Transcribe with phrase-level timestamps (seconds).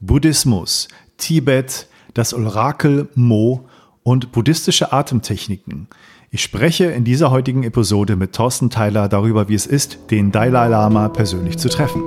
[0.00, 3.68] Buddhismus, Tibet, das Orakel Mo
[4.02, 5.88] und buddhistische Atemtechniken.
[6.30, 10.68] Ich spreche in dieser heutigen Episode mit Thorsten Tyler darüber, wie es ist, den Dalai
[10.68, 12.02] Lama persönlich zu treffen.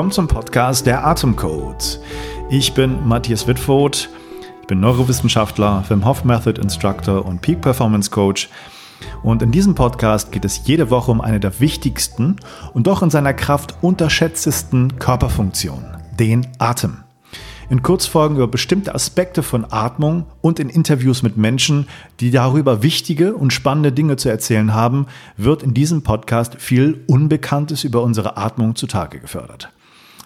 [0.00, 2.00] Willkommen zum Podcast Der Atemcode.
[2.48, 4.08] Ich bin Matthias Wittfoth,
[4.62, 8.48] ich bin Neurowissenschaftler, Wim Hof Method Instructor und Peak Performance Coach.
[9.22, 12.36] Und in diesem Podcast geht es jede Woche um eine der wichtigsten
[12.72, 15.84] und doch in seiner Kraft unterschätztesten Körperfunktionen,
[16.18, 17.04] den Atem.
[17.68, 21.88] In Kurzfolgen über bestimmte Aspekte von Atmung und in Interviews mit Menschen,
[22.20, 27.84] die darüber wichtige und spannende Dinge zu erzählen haben, wird in diesem Podcast viel Unbekanntes
[27.84, 29.68] über unsere Atmung zutage gefördert.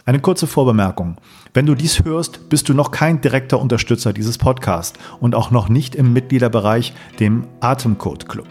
[0.07, 1.17] Eine kurze Vorbemerkung.
[1.55, 5.71] Wenn du dies hörst, bist du noch kein direkter Unterstützer dieses Podcasts und auch noch
[5.71, 8.49] nicht im Mitgliederbereich, dem Atemcode Club.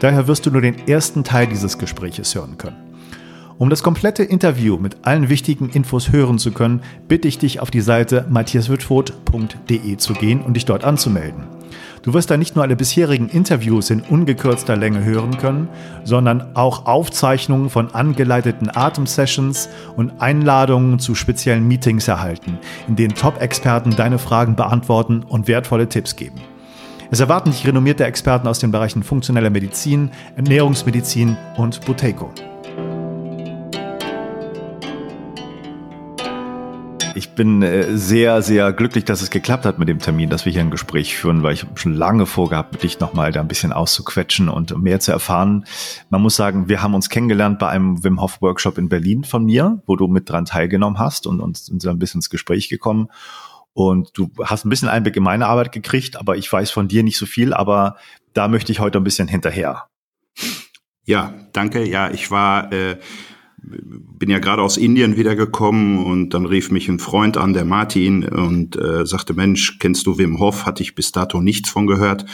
[0.00, 2.78] Daher wirst du nur den ersten Teil dieses Gespräches hören können.
[3.58, 7.70] Um das komplette Interview mit allen wichtigen Infos hören zu können, bitte ich dich auf
[7.70, 11.55] die Seite matthiaswitfurt.de zu gehen und dich dort anzumelden.
[12.02, 15.68] Du wirst da nicht nur alle bisherigen Interviews in ungekürzter Länge hören können,
[16.04, 23.96] sondern auch Aufzeichnungen von angeleiteten Atemsessions und Einladungen zu speziellen Meetings erhalten, in denen Top-Experten
[23.96, 26.40] deine Fragen beantworten und wertvolle Tipps geben.
[27.10, 32.30] Es erwarten dich renommierte Experten aus den Bereichen funktioneller Medizin, Ernährungsmedizin und Buteco.
[37.16, 40.52] Ich bin äh, sehr, sehr glücklich, dass es geklappt hat mit dem Termin, dass wir
[40.52, 44.50] hier ein Gespräch führen, weil ich schon lange vorgehabt, dich nochmal da ein bisschen auszuquetschen
[44.50, 45.64] und mehr zu erfahren.
[46.10, 49.46] Man muss sagen, wir haben uns kennengelernt bei einem Wim Hof Workshop in Berlin von
[49.46, 53.08] mir, wo du mit dran teilgenommen hast und uns sind ein bisschen ins Gespräch gekommen.
[53.72, 57.02] Und du hast ein bisschen Einblick in meine Arbeit gekriegt, aber ich weiß von dir
[57.02, 57.96] nicht so viel, aber
[58.34, 59.84] da möchte ich heute ein bisschen hinterher.
[61.06, 61.88] Ja, danke.
[61.88, 62.98] Ja, ich war äh,
[63.66, 68.24] bin ja gerade aus Indien wiedergekommen und dann rief mich ein Freund an, der Martin,
[68.24, 70.66] und äh, sagte, Mensch, kennst du Wim Hof?
[70.66, 72.24] Hatte ich bis dato nichts von gehört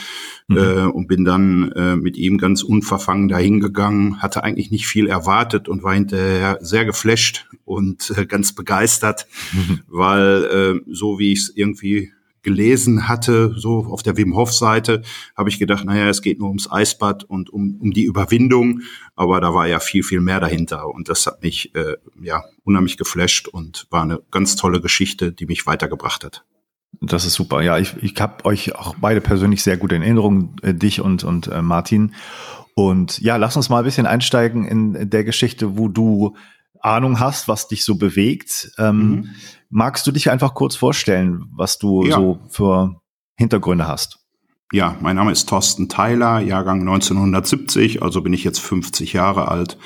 [0.47, 0.57] mhm.
[0.57, 5.67] äh, und bin dann äh, mit ihm ganz unverfangen dahingegangen, hatte eigentlich nicht viel erwartet
[5.67, 9.79] und war hinterher sehr geflasht und äh, ganz begeistert, mhm.
[9.87, 12.11] weil äh, so wie ich es irgendwie
[12.43, 15.01] gelesen hatte, so auf der Wim Hof Seite,
[15.35, 18.81] habe ich gedacht, naja, es geht nur ums Eisbad und um, um die Überwindung,
[19.15, 22.97] aber da war ja viel, viel mehr dahinter und das hat mich äh, ja unheimlich
[22.97, 26.43] geflasht und war eine ganz tolle Geschichte, die mich weitergebracht hat.
[27.01, 27.61] Das ist super.
[27.61, 31.23] Ja, ich, ich habe euch auch beide persönlich sehr gut in Erinnerung, äh, dich und,
[31.23, 32.13] und äh, Martin.
[32.75, 36.35] Und ja, lass uns mal ein bisschen einsteigen in der Geschichte, wo du
[36.83, 38.71] Ahnung hast, was dich so bewegt.
[38.77, 39.29] Ähm, mhm.
[39.69, 42.15] Magst du dich einfach kurz vorstellen, was du ja.
[42.15, 43.01] so für
[43.35, 44.19] Hintergründe hast?
[44.71, 49.77] Ja, mein Name ist Thorsten Theiler, Jahrgang 1970, also bin ich jetzt 50 Jahre alt.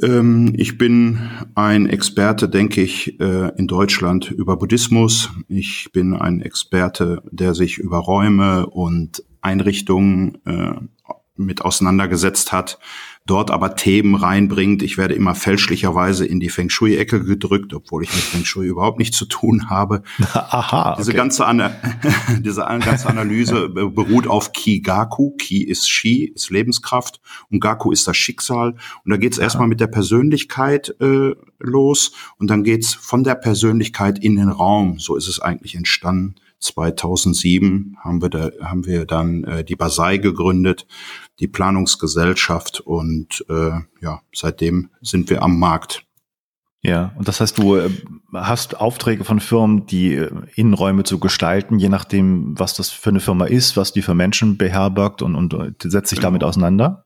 [0.00, 5.30] Ähm, ich bin ein Experte, denke ich, äh, in Deutschland über Buddhismus.
[5.48, 10.74] Ich bin ein Experte, der sich über Räume und Einrichtungen äh,
[11.36, 12.78] mit auseinandergesetzt hat
[13.26, 14.82] dort aber Themen reinbringt.
[14.82, 18.98] Ich werde immer fälschlicherweise in die Feng Shui-Ecke gedrückt, obwohl ich mit Feng Shui überhaupt
[18.98, 20.02] nichts zu tun habe.
[20.32, 20.92] Aha.
[20.92, 21.00] Okay.
[21.00, 21.72] Diese ganze, Ana
[22.40, 25.36] diese ganze Analyse beruht auf Ki-Gaku.
[25.36, 28.74] Ki ist Shi, ist Lebenskraft und Gaku ist das Schicksal.
[29.04, 33.36] Und da geht es erstmal mit der Persönlichkeit äh, los und dann geht's von der
[33.36, 34.98] Persönlichkeit in den Raum.
[34.98, 36.34] So ist es eigentlich entstanden.
[36.62, 40.86] 2007 haben wir, da, haben wir dann äh, die Basei gegründet,
[41.40, 46.04] die Planungsgesellschaft und äh, ja, seitdem sind wir am Markt.
[46.84, 47.90] Ja, und das heißt, du äh,
[48.34, 53.20] hast Aufträge von Firmen, die äh, Innenräume zu gestalten, je nachdem, was das für eine
[53.20, 56.28] Firma ist, was die für Menschen beherbergt und, und äh, setzt sich genau.
[56.28, 57.04] damit auseinander?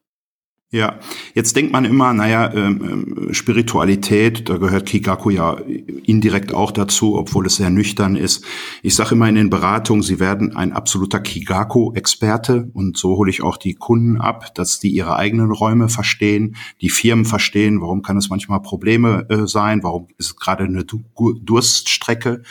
[0.73, 0.99] Ja,
[1.33, 7.17] jetzt denkt man immer, naja, ähm, ähm, Spiritualität, da gehört Kikaku ja indirekt auch dazu,
[7.17, 8.45] obwohl es sehr nüchtern ist.
[8.83, 13.43] Ich sage immer in den Beratungen, sie werden ein absoluter Kigaku-Experte und so hole ich
[13.43, 18.17] auch die Kunden ab, dass die ihre eigenen Räume verstehen, die Firmen verstehen, warum kann
[18.17, 22.43] es manchmal Probleme äh, sein, warum ist es gerade eine Durststrecke.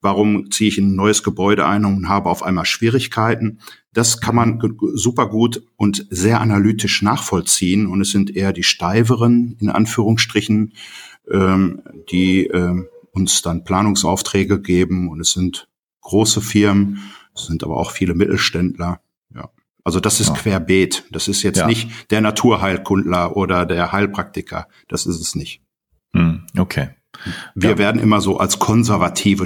[0.00, 3.58] Warum ziehe ich in ein neues Gebäude ein und habe auf einmal Schwierigkeiten?
[3.92, 4.60] Das kann man
[4.94, 7.86] super gut und sehr analytisch nachvollziehen.
[7.86, 10.72] Und es sind eher die steiveren, in Anführungsstrichen,
[11.30, 15.08] ähm, die ähm, uns dann Planungsaufträge geben.
[15.08, 15.68] Und es sind
[16.02, 16.98] große Firmen,
[17.34, 19.00] Es sind aber auch viele Mittelständler.
[19.32, 19.50] Ja.
[19.84, 20.34] Also das ist Ja.
[20.34, 21.04] querbeet.
[21.12, 21.66] Das ist jetzt Ja.
[21.68, 24.66] nicht der Naturheilkundler oder der Heilpraktiker.
[24.88, 25.62] Das ist es nicht.
[26.14, 26.88] Hm, okay.
[27.54, 27.78] Wir Ja.
[27.78, 29.44] werden immer so als konservative,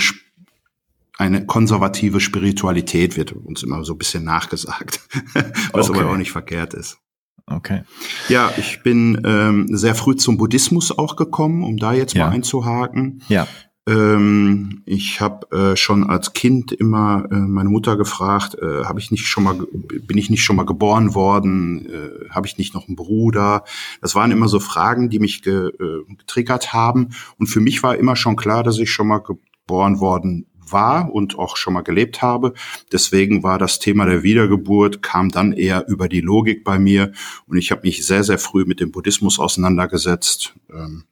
[1.23, 5.01] eine konservative Spiritualität wird uns immer so ein bisschen nachgesagt.
[5.73, 6.01] Was Okay.
[6.01, 6.99] aber auch nicht verkehrt ist.
[7.47, 7.83] Okay.
[8.29, 12.27] Ja, ich bin ähm, sehr früh zum Buddhismus auch gekommen, um da jetzt Ja.
[12.27, 13.23] mal einzuhaken.
[13.29, 13.47] Ja.
[13.89, 19.11] Ähm, ich habe äh, schon als Kind immer äh, meine Mutter gefragt, äh, habe ich
[19.11, 22.87] nicht schon mal, bin ich nicht schon mal geboren worden, äh, habe ich nicht noch
[22.87, 23.65] einen Bruder?
[24.01, 27.09] Das waren immer so Fragen, die mich ge, äh, getriggert haben.
[27.39, 31.39] Und für mich war immer schon klar, dass ich schon mal geboren worden war und
[31.39, 32.55] auch schon mal gelebt habe.
[32.93, 37.13] Deswegen war das Thema der Wiedergeburt, kam dann eher über die Logik bei mir.
[37.47, 40.55] Und ich habe mich sehr, sehr früh mit dem Buddhismus auseinandergesetzt.
[40.73, 41.05] Ähm,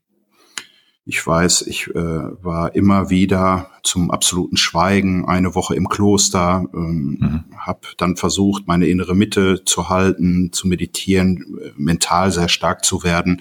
[1.07, 7.17] ich weiß, ich äh, war immer wieder zum absoluten Schweigen eine Woche im Kloster, ähm,
[7.19, 7.45] Mhm.
[7.57, 13.41] habe dann versucht, meine innere Mitte zu halten, zu meditieren, mental sehr stark zu werden.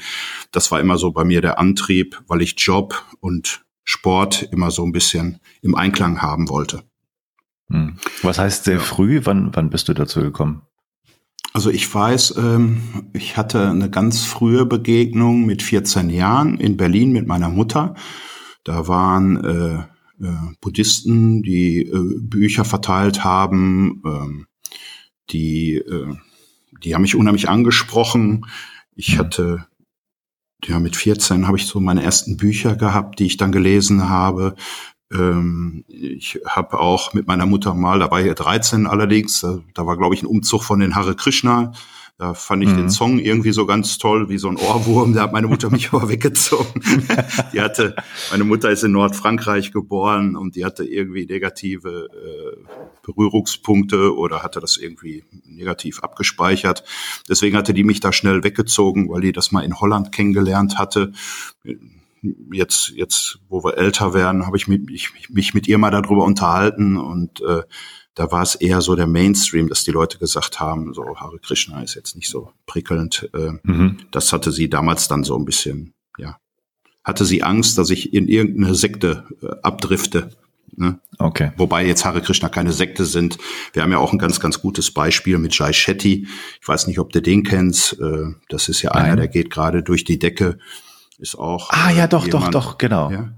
[0.52, 3.62] Das war immer so bei mir der Antrieb, weil ich Job und
[3.92, 6.84] Sport immer so ein bisschen im Einklang haben wollte.
[7.72, 7.98] Hm.
[8.22, 8.80] Was heißt sehr Ja.
[8.82, 9.22] früh?
[9.24, 10.62] Wann, wann bist du dazu gekommen?
[11.54, 17.12] Also ich weiß, ähm, ich hatte eine ganz frühe Begegnung mit 14 Jahren in Berlin
[17.14, 17.96] mit meiner Mutter.
[18.64, 24.46] Da waren äh, äh, Buddhisten, die äh, Bücher verteilt haben, ähm,
[25.32, 26.14] die, äh,
[26.84, 28.46] die haben mich unheimlich angesprochen.
[28.94, 29.18] Ich Mhm.
[29.20, 29.66] hatte,
[30.66, 34.56] ja, mit 14 habe ich so meine ersten Bücher gehabt, die ich dann gelesen habe.
[35.12, 39.60] Ähm, ich habe auch mit meiner Mutter mal, da war ich ja 13 allerdings, da,
[39.74, 41.72] da war, glaube ich, ein Umzug von den Hare Krishna.
[42.20, 42.76] Da fand ich Mhm.
[42.76, 45.14] den Song irgendwie so ganz toll, wie so ein Ohrwurm.
[45.14, 46.84] Da hat meine Mutter mich aber weggezogen.
[47.54, 47.96] Die hatte,
[48.30, 52.58] meine Mutter ist in Nordfrankreich geboren und die hatte irgendwie negative äh,
[53.04, 56.84] Berührungspunkte oder hatte das irgendwie negativ abgespeichert.
[57.30, 61.14] Deswegen hatte die mich da schnell weggezogen, weil die das mal in Holland kennengelernt hatte
[62.52, 66.26] jetzt, jetzt, wo wir älter werden, habe ich mich, ich, mich mit ihr mal darüber
[66.26, 67.62] unterhalten und äh,
[68.20, 71.82] da war es eher so der Mainstream, dass die Leute gesagt haben, so Hare Krishna
[71.84, 73.30] ist jetzt nicht so prickelnd.
[73.34, 73.98] Äh, Mhm.
[74.12, 76.38] das hatte sie damals dann so ein bisschen, ja,
[77.04, 80.32] hatte sie Angst, dass ich in irgendeine Sekte äh, abdrifte.
[80.76, 81.00] Ne?
[81.18, 81.52] Okay.
[81.58, 83.38] Wobei jetzt Hare Krishna keine Sekte sind.
[83.74, 86.28] Wir haben ja auch ein ganz, ganz gutes Beispiel mit Jai Shetty.
[86.62, 88.00] Ich weiß nicht, ob du den kennst.
[88.00, 89.18] Äh, Das ist ja einer, Nein.
[89.18, 90.60] der geht gerade durch die Decke.
[91.18, 91.70] Ist auch.
[91.72, 93.12] Ah ja, doch, doch, jemand- doch, genau.
[93.12, 93.30] Ja.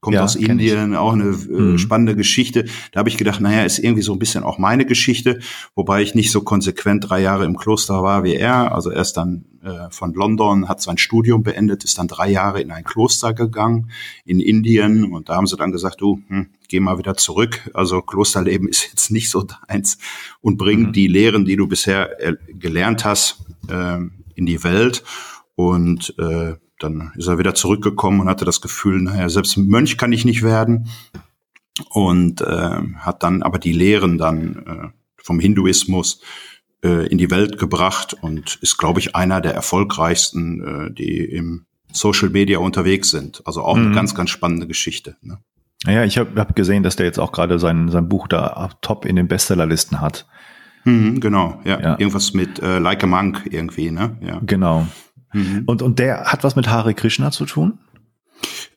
[0.00, 1.78] Kommt Ja, aus Indien, auch eine äh, Mhm.
[1.78, 2.64] spannende Geschichte.
[2.92, 5.40] Da habe ich gedacht, naja, ist irgendwie so ein bisschen auch meine Geschichte,
[5.74, 8.74] wobei ich nicht so konsequent drei Jahre im Kloster war wie er.
[8.74, 12.62] Also er ist dann äh, von London, hat sein Studium beendet, ist dann drei Jahre
[12.62, 13.90] in ein Kloster gegangen
[14.24, 17.70] in Indien und da haben sie dann gesagt, du, hm, geh mal wieder zurück.
[17.74, 19.98] Also Klosterleben ist jetzt nicht so deins
[20.40, 20.92] und bring Mhm.
[20.92, 23.98] die Lehren, die du bisher äh, gelernt hast, äh,
[24.34, 25.02] in die Welt.
[25.56, 30.12] Und äh, dann ist er wieder zurückgekommen und hatte das Gefühl, naja, selbst Mönch kann
[30.12, 30.88] ich nicht werden.
[31.90, 34.88] Und äh, hat dann aber die Lehren dann äh,
[35.22, 36.20] vom Hinduismus
[36.84, 41.66] äh, in die Welt gebracht und ist, glaube ich, einer der erfolgreichsten, äh, die im
[41.92, 43.42] Social Media unterwegs sind.
[43.46, 43.86] Also auch Mhm.
[43.86, 45.16] eine ganz, ganz spannende Geschichte.
[45.22, 45.38] Ne?
[45.86, 49.06] Ja, ich habe hab gesehen, dass der jetzt auch gerade sein, sein Buch da top
[49.06, 50.26] in den Bestsellerlisten hat.
[50.84, 51.80] Mhm, genau, ja.
[51.80, 51.98] Ja.
[51.98, 54.16] Irgendwas mit äh, Like a Monk irgendwie, ne?
[54.22, 54.40] Ja.
[54.44, 54.86] Genau.
[55.32, 55.62] Mhm.
[55.66, 57.78] Und, und der hat was mit Hare Krishna zu tun?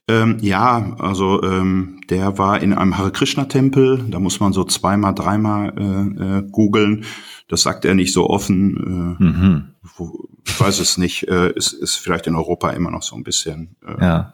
[0.09, 4.03] Ähm, ja, also ähm, der war in einem Hare Krishna Tempel.
[4.09, 7.05] Da muss man so zweimal, dreimal äh, äh, googeln.
[7.47, 9.17] Das sagt er nicht so offen.
[9.19, 9.69] Äh, Mhm.
[9.97, 11.27] wo, ich weiß es nicht.
[11.29, 14.33] Äh, ist, ist vielleicht in Europa immer noch so ein bisschen äh, Ja.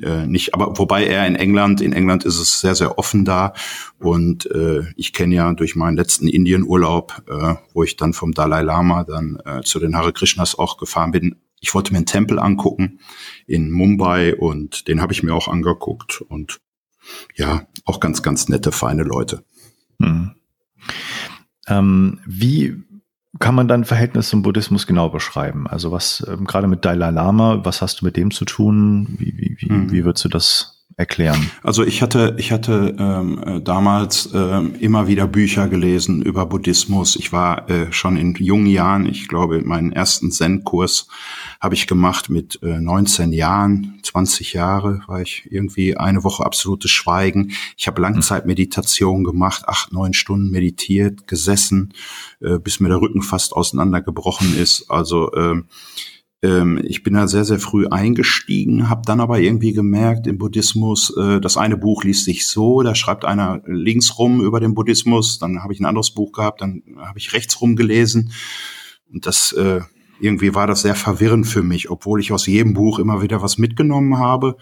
[0.00, 0.54] äh, nicht.
[0.54, 3.52] Aber wobei er in England, in England ist es sehr, sehr offen da.
[3.98, 8.62] Und äh, ich kenne ja durch meinen letzten Indienurlaub, äh, wo ich dann vom Dalai
[8.62, 11.34] Lama dann äh, zu den Hare Krishnas auch gefahren bin.
[11.60, 13.00] Ich wollte mir einen Tempel angucken
[13.46, 16.20] in Mumbai und den habe ich mir auch angeguckt.
[16.22, 16.60] Und
[17.36, 19.44] ja, auch ganz, ganz nette, feine Leute.
[19.98, 20.32] Mhm.
[21.66, 22.82] Ähm, wie
[23.38, 25.66] kann man dein Verhältnis zum Buddhismus genau beschreiben?
[25.66, 29.06] Also was, ähm, gerade mit Dalai Lama, was hast du mit dem zu tun?
[29.18, 29.92] Wie, wie, wie, Mhm.
[29.92, 31.50] wie würdest du das erklären?
[31.62, 37.16] Also ich hatte, ich hatte ähm, äh, damals ähm, immer wieder Bücher gelesen über Buddhismus.
[37.16, 41.08] Ich war äh, schon in jungen Jahren, ich glaube, meinen ersten Zen-Kurs
[41.58, 46.90] habe ich gemacht mit äh, 19 Jahren, 20 Jahre war ich irgendwie eine Woche absolutes
[46.90, 47.52] Schweigen.
[47.78, 51.94] Ich habe Langzeitmeditation gemacht, acht, neun Stunden meditiert, gesessen,
[52.40, 54.90] äh, bis mir der Rücken fast auseinandergebrochen ist.
[54.90, 55.64] Also ähm,
[56.42, 61.14] ähm, ich bin da sehr, sehr früh eingestiegen, habe dann aber irgendwie gemerkt, im Buddhismus,
[61.16, 65.38] äh, das eine Buch liest sich so, da schreibt einer links rum über den Buddhismus,
[65.38, 68.32] dann habe ich ein anderes Buch gehabt, dann habe ich rechts rum gelesen.
[69.12, 69.80] Und das äh,
[70.20, 73.58] irgendwie war das sehr verwirrend für mich, obwohl ich aus jedem Buch immer wieder was
[73.58, 74.56] mitgenommen habe.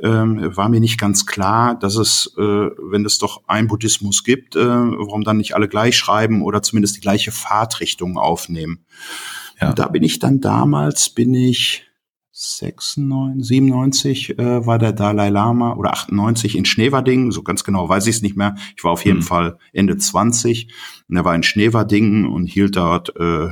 [0.00, 4.56] Ähm, war mir nicht ganz klar, dass es, äh, wenn es doch ein Buddhismus gibt,
[4.56, 8.84] äh, warum dann nicht alle gleich schreiben oder zumindest die gleiche Fahrtrichtung aufnehmen.
[9.62, 9.70] Ja.
[9.70, 11.86] Und da bin ich dann damals, bin ich
[12.34, 18.06] 96, 97 äh, war der Dalai Lama oder 98 in Schneverdingen, so ganz genau weiß
[18.06, 18.56] ich es nicht mehr.
[18.76, 19.24] Ich war auf jeden mhm.
[19.24, 20.72] Fall Ende 20
[21.08, 23.48] und er war in Schneverdingen und hielt dort äh,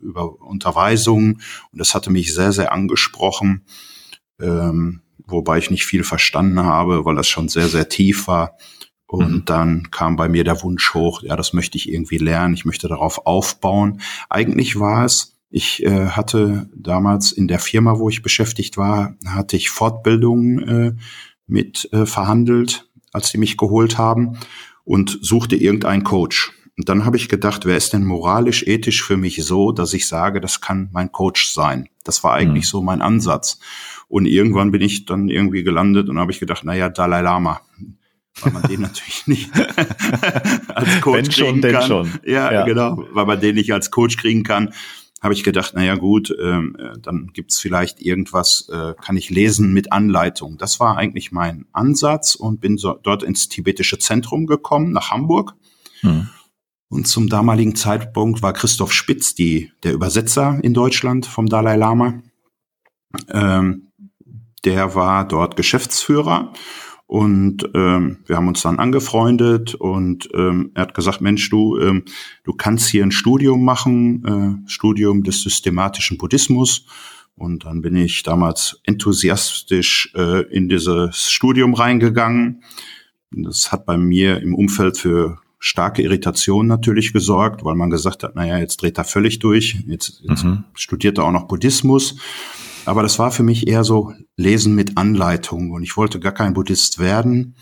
[0.00, 3.66] über Unterweisungen und das hatte mich sehr, sehr angesprochen,
[4.40, 8.56] ähm, wobei ich nicht viel verstanden habe, weil das schon sehr, sehr tief war.
[9.06, 9.44] Und mhm.
[9.44, 12.88] dann kam bei mir der Wunsch hoch, ja, das möchte ich irgendwie lernen, ich möchte
[12.88, 14.00] darauf aufbauen.
[14.30, 19.56] Eigentlich war es, ich äh, hatte damals in der Firma, wo ich beschäftigt war, hatte
[19.56, 20.92] ich Fortbildungen äh,
[21.46, 24.36] mit äh, verhandelt, als die mich geholt haben
[24.82, 26.50] und suchte irgendeinen Coach.
[26.76, 30.08] Und dann habe ich gedacht, wer ist denn moralisch, ethisch für mich so, dass ich
[30.08, 31.88] sage, das kann mein Coach sein.
[32.02, 32.70] Das war eigentlich mhm.
[32.70, 33.60] so mein Ansatz.
[34.08, 37.60] Und irgendwann bin ich dann irgendwie gelandet und habe ich gedacht, naja, Dalai Lama.
[38.40, 39.50] Weil man den natürlich nicht
[40.74, 41.72] als Coach Wenn kriegen schon, kann.
[41.72, 42.10] Denn schon.
[42.24, 44.74] Ja, ja, genau, weil man den nicht als Coach kriegen kann
[45.24, 49.72] habe ich gedacht, naja gut, ähm, äh, dann gibt's vielleicht irgendwas, äh, kann ich lesen
[49.72, 50.58] mit Anleitung.
[50.58, 55.54] Das war eigentlich mein Ansatz und bin so, dort ins tibetische Zentrum gekommen, nach Hamburg.
[56.00, 56.28] Hm.
[56.88, 62.22] Und zum damaligen Zeitpunkt war Christoph Spitz die, der Übersetzer in Deutschland vom Dalai Lama.
[63.28, 63.88] Ähm,
[64.64, 66.52] der war dort Geschäftsführer
[67.14, 72.02] und ähm, wir haben uns dann angefreundet und ähm, er hat gesagt, Mensch, du, ähm,
[72.42, 74.24] du kannst hier ein Studium machen,
[74.66, 76.86] äh, Studium des systematischen Buddhismus.
[77.36, 82.64] Und dann bin ich damals enthusiastisch äh, in dieses Studium reingegangen.
[83.30, 88.34] Das hat bei mir im Umfeld für starke Irritation natürlich gesorgt, weil man gesagt hat,
[88.34, 90.64] naja, jetzt dreht er völlig durch, jetzt, jetzt mhm.
[90.74, 92.16] studiert er auch noch Buddhismus.
[92.86, 96.54] Aber das war für mich eher so Lesen mit Anleitung und ich wollte gar kein
[96.54, 97.56] Buddhist werden,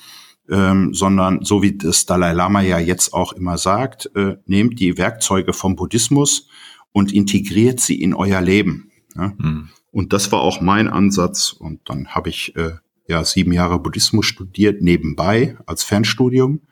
[0.50, 4.98] ähm, sondern so wie das Dalai Lama ja jetzt auch immer sagt, äh, nehmt die
[4.98, 6.48] Werkzeuge vom Buddhismus
[6.92, 8.90] und integriert sie in euer Leben.
[9.16, 9.32] Ja?
[9.38, 9.70] Mhm.
[9.90, 11.52] Und das war auch mein Ansatz.
[11.52, 12.72] Und dann habe ich äh,
[13.06, 16.62] ja sieben Jahre Buddhismus studiert nebenbei als Fernstudium.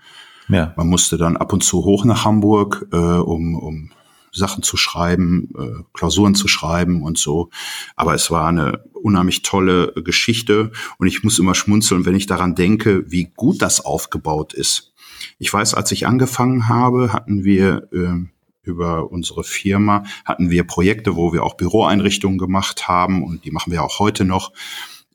[0.49, 0.73] Ja.
[0.76, 3.90] Man musste dann ab und zu hoch nach Hamburg, äh, um, um
[4.32, 7.50] Sachen zu schreiben, äh, Klausuren zu schreiben und so.
[7.96, 12.54] Aber es war eine unheimlich tolle Geschichte und ich muss immer schmunzeln, wenn ich daran
[12.54, 14.92] denke, wie gut das aufgebaut ist.
[15.38, 18.26] Ich weiß, als ich angefangen habe, hatten wir äh,
[18.62, 23.72] über unsere Firma hatten wir Projekte, wo wir auch Büroeinrichtungen gemacht haben und die machen
[23.72, 24.52] wir auch heute noch.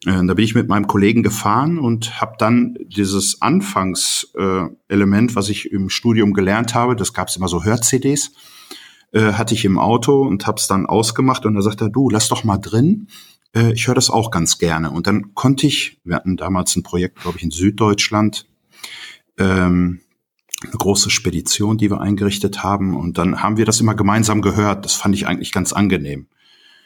[0.06, 5.50] Äh, da bin ich mit meinem Kollegen gefahren und habe dann dieses Anfangselement, äh, was
[5.50, 8.32] ich im Studium gelernt habe, das gab es immer so Hör-CDs
[9.16, 12.10] äh, hatte ich im Auto und habe es dann ausgemacht und da sagt er, du,
[12.10, 13.08] lass doch mal drin.
[13.56, 14.92] Äh, ich höre das auch ganz gerne.
[14.92, 18.46] Und dann konnte ich, wir hatten damals ein Projekt, glaube ich, in Süddeutschland,
[19.40, 20.02] ähm,
[20.64, 22.94] eine große Spedition, die wir eingerichtet haben.
[22.94, 24.84] Und dann haben wir das immer gemeinsam gehört.
[24.84, 26.28] Das fand ich eigentlich ganz angenehm.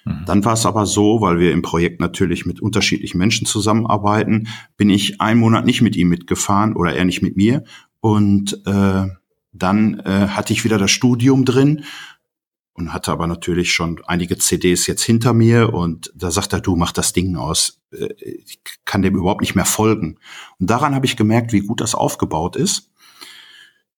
[0.05, 0.25] Mhm.
[0.27, 4.91] Dann war es aber so, weil wir im Projekt natürlich mit unterschiedlichen Menschen zusammenarbeiten, bin
[4.91, 7.63] ich einen Monat nicht mit ihm mitgefahren oder er nicht mit mir.
[8.01, 9.07] Und äh,
[9.51, 11.83] dann äh, hatte ich wieder das Studium drin
[12.79, 16.75] und hatte aber natürlich schon einige CDs jetzt hinter mir und da sagt er, du
[16.75, 17.81] mach das Ding aus.
[17.91, 20.17] Äh, ich kann dem überhaupt nicht mehr folgen.
[20.59, 22.91] Und daran habe ich gemerkt, wie gut das aufgebaut ist,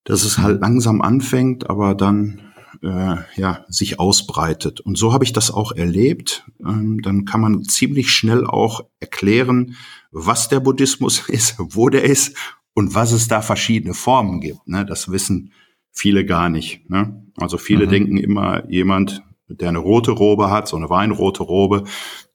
[0.03, 2.41] dass es halt langsam anfängt, aber dann
[2.81, 4.79] äh, ja sich ausbreitet.
[4.79, 6.45] Und so habe ich das auch erlebt.
[6.65, 9.75] Ähm, dann kann man ziemlich schnell auch erklären,
[10.11, 12.35] was der Buddhismus ist, wo der ist
[12.73, 14.67] und was es da verschiedene Formen gibt.
[14.67, 14.85] Ne?
[14.85, 15.51] Das wissen
[15.91, 16.89] viele gar nicht.
[16.89, 17.24] Ne?
[17.38, 17.89] Also viele mhm.
[17.89, 21.83] denken immer, jemand, der eine rote Robe hat, so eine weinrote Robe,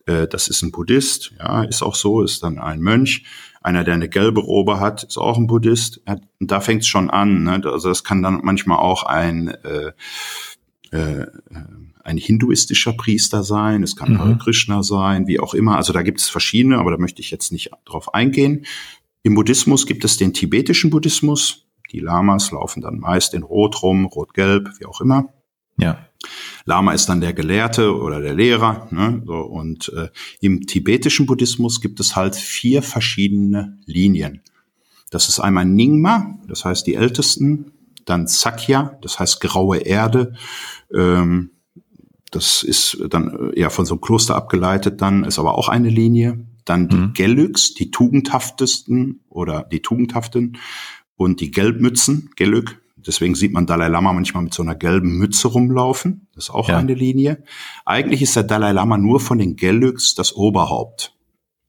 [0.06, 3.24] äh, das ist ein Buddhist, ja, ist auch so, ist dann ein Mönch.
[3.62, 6.00] Einer, der eine gelbe Robe hat, ist auch ein Buddhist.
[6.06, 7.42] Und da fängt es schon an.
[7.42, 7.60] Ne?
[7.64, 9.90] Also das kann dann manchmal auch ein äh,
[10.92, 11.26] äh,
[12.06, 14.38] ein hinduistischer Priester sein, es kann mhm.
[14.38, 15.76] Krishna sein, wie auch immer.
[15.76, 18.64] Also da gibt es verschiedene, aber da möchte ich jetzt nicht drauf eingehen.
[19.24, 21.65] Im Buddhismus gibt es den tibetischen Buddhismus.
[21.92, 25.32] Die Lamas laufen dann meist in Rot rum, Rot-Gelb, wie auch immer.
[25.78, 25.98] Ja.
[26.64, 28.88] Lama ist dann der Gelehrte oder der Lehrer.
[28.90, 29.22] Ne?
[29.24, 30.08] So, und äh,
[30.40, 34.42] im tibetischen Buddhismus gibt es halt vier verschiedene Linien.
[35.10, 37.72] Das ist einmal Nyingma, das heißt die Ältesten,
[38.04, 40.34] dann Sakya, das heißt graue Erde,
[40.92, 41.50] ähm,
[42.32, 46.44] das ist dann eher von so einem Kloster abgeleitet, dann ist aber auch eine Linie.
[46.64, 47.12] Dann die mhm.
[47.14, 50.58] Gelyks, die tugendhaftesten oder die tugendhaften
[51.16, 52.80] und die Gelbmützen, Gelück.
[52.96, 56.26] Deswegen sieht man Dalai Lama manchmal mit so einer gelben Mütze rumlaufen.
[56.34, 56.78] Das ist auch ja.
[56.78, 57.42] eine Linie.
[57.84, 61.16] Eigentlich ist der Dalai Lama nur von den Gelyks das Oberhaupt.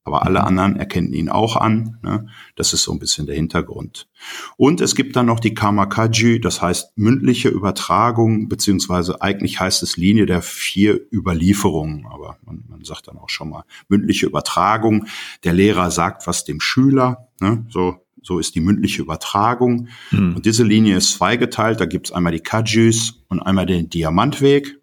[0.08, 0.46] Aber alle mhm.
[0.46, 1.98] anderen erkennen ihn auch an.
[2.02, 2.28] Ne?
[2.56, 4.08] Das ist so ein bisschen der Hintergrund.
[4.56, 9.98] Und es gibt dann noch die Kamakaji, das heißt mündliche Übertragung, beziehungsweise eigentlich heißt es
[9.98, 12.08] Linie der vier Überlieferungen.
[12.08, 15.08] Aber man, man sagt dann auch schon mal mündliche Übertragung.
[15.44, 17.28] Der Lehrer sagt was dem Schüler.
[17.42, 17.66] Ne?
[17.70, 19.88] So, so ist die mündliche Übertragung.
[20.12, 20.36] Mhm.
[20.36, 21.80] Und diese Linie ist zweigeteilt.
[21.80, 24.78] Da gibt es einmal die Kajis und einmal den Diamantweg.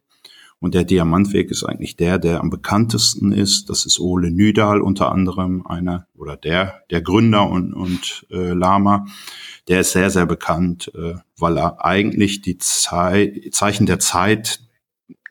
[0.61, 3.69] Und der Diamantweg ist eigentlich der, der am bekanntesten ist.
[3.69, 9.05] Das ist Ole Nydal unter anderem einer oder der, der Gründer und, und äh, Lama.
[9.69, 14.61] Der ist sehr, sehr bekannt, äh, weil er eigentlich die Zei Zeichen der Zeit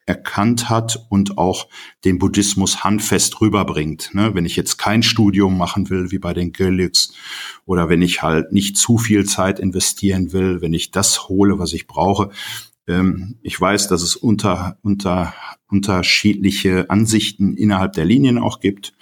[0.05, 1.67] erkannt hat und auch
[2.03, 4.13] den Buddhismus handfest rüberbringt.
[4.13, 4.35] Ne?
[4.35, 7.13] Wenn ich jetzt kein Studium machen will, wie bei den Gölix,
[7.65, 11.73] oder wenn ich halt nicht zu viel Zeit investieren will, wenn ich das hole, was
[11.73, 12.31] ich brauche,
[12.87, 15.33] ähm, ich weiß, dass es unter, unter,
[15.69, 18.93] unterschiedliche Ansichten innerhalb der Linien auch gibt.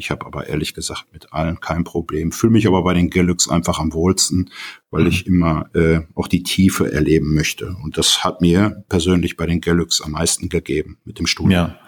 [0.00, 2.30] Ich habe aber ehrlich gesagt mit allen kein Problem.
[2.30, 4.48] Fühle mich aber bei den Gellux einfach am wohlsten,
[4.92, 5.08] weil mhm.
[5.08, 7.74] ich immer äh, auch die Tiefe erleben möchte.
[7.82, 11.50] Und das hat mir persönlich bei den Gellux am meisten gegeben mit dem Studium.
[11.50, 11.78] Ja.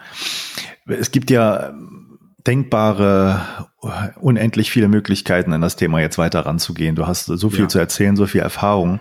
[0.86, 1.72] Es gibt ja
[2.44, 3.68] denkbare,
[4.20, 6.96] unendlich viele Möglichkeiten, an das Thema jetzt weiter ranzugehen.
[6.96, 7.68] Du hast so viel ja.
[7.68, 8.98] zu erzählen, so viel Erfahrung.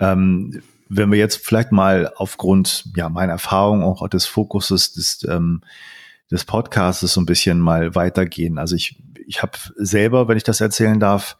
[0.00, 5.62] Ähm, wenn wir jetzt vielleicht mal aufgrund ja meiner Erfahrung auch des Fokuses des ähm,
[6.30, 8.58] des Podcasts so ein bisschen mal weitergehen.
[8.58, 11.36] Also ich ich habe selber, wenn ich das erzählen darf,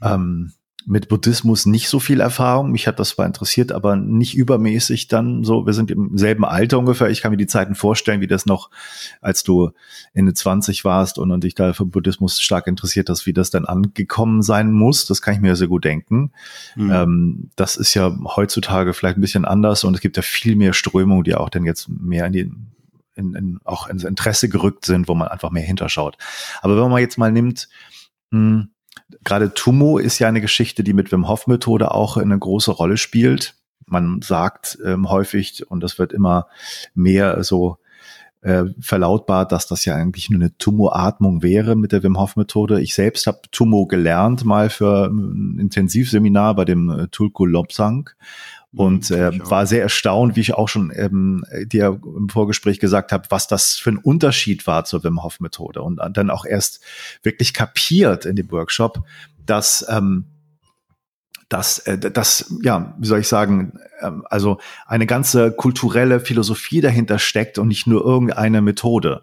[0.00, 0.52] ähm,
[0.88, 2.70] mit Buddhismus nicht so viel Erfahrung.
[2.70, 5.66] Mich hat das zwar interessiert, aber nicht übermäßig dann so.
[5.66, 7.10] Wir sind im selben Alter ungefähr.
[7.10, 8.70] Ich kann mir die Zeiten vorstellen, wie das noch,
[9.20, 9.72] als du
[10.14, 13.64] Ende 20 warst und, und dich da für Buddhismus stark interessiert hast, wie das dann
[13.64, 15.06] angekommen sein muss.
[15.06, 16.30] Das kann ich mir sehr gut denken.
[16.76, 16.92] Mhm.
[16.92, 20.72] Ähm, das ist ja heutzutage vielleicht ein bisschen anders und es gibt ja viel mehr
[20.72, 22.52] Strömungen, die auch dann jetzt mehr in die
[23.16, 26.16] in, in, auch ins Interesse gerückt sind, wo man einfach mehr hinterschaut.
[26.62, 27.68] Aber wenn man jetzt mal nimmt,
[28.30, 28.68] mh, hm,
[29.24, 32.96] Gerade Tumo ist ja eine Geschichte, die mit Wim Hof Methode auch eine große Rolle
[32.96, 33.54] spielt.
[33.86, 36.48] Man sagt ähm, häufig, und das wird immer
[36.94, 37.78] mehr so
[38.42, 42.80] äh, verlautbart, dass das ja eigentlich nur eine Tumo-Atmung wäre mit der Wim Hof Methode.
[42.80, 48.10] Ich selbst habe Tumo gelernt mal für ein Intensivseminar bei dem äh, Tulku Lobsang
[48.74, 53.26] und äh, war sehr erstaunt, wie ich auch schon ähm, dir im Vorgespräch gesagt habe,
[53.30, 55.82] was das für ein Unterschied war zur Wim Hof Methode.
[55.82, 56.82] Und dann auch erst
[57.22, 59.04] wirklich kapiert in dem Workshop,
[59.44, 60.26] dass ähm,
[61.48, 67.18] dass äh, das ja wie soll ich sagen ähm, also eine ganze kulturelle Philosophie dahinter
[67.18, 69.22] steckt und nicht nur irgendeine Methode.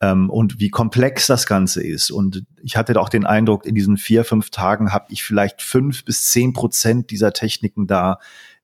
[0.00, 2.10] Ähm, und wie komplex das Ganze ist.
[2.10, 6.06] Und ich hatte auch den Eindruck, in diesen vier, fünf Tagen habe ich vielleicht fünf
[6.06, 8.18] bis zehn Prozent dieser Techniken da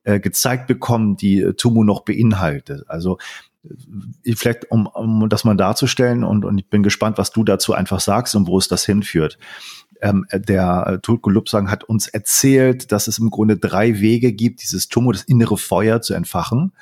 [0.07, 2.85] äh, gezeigt bekommen, die äh, Tumu noch beinhaltet.
[2.89, 3.19] Also
[4.25, 7.75] äh, vielleicht um, um das mal darzustellen und, und ich bin gespannt, was du dazu
[7.75, 9.37] einfach sagst und wo es das hinführt.
[10.01, 14.89] Ähm, der Tulku Lupsang hat uns erzählt, dass es im Grunde drei Wege gibt, dieses
[14.89, 16.73] Tumu, das innere Feuer zu entfachen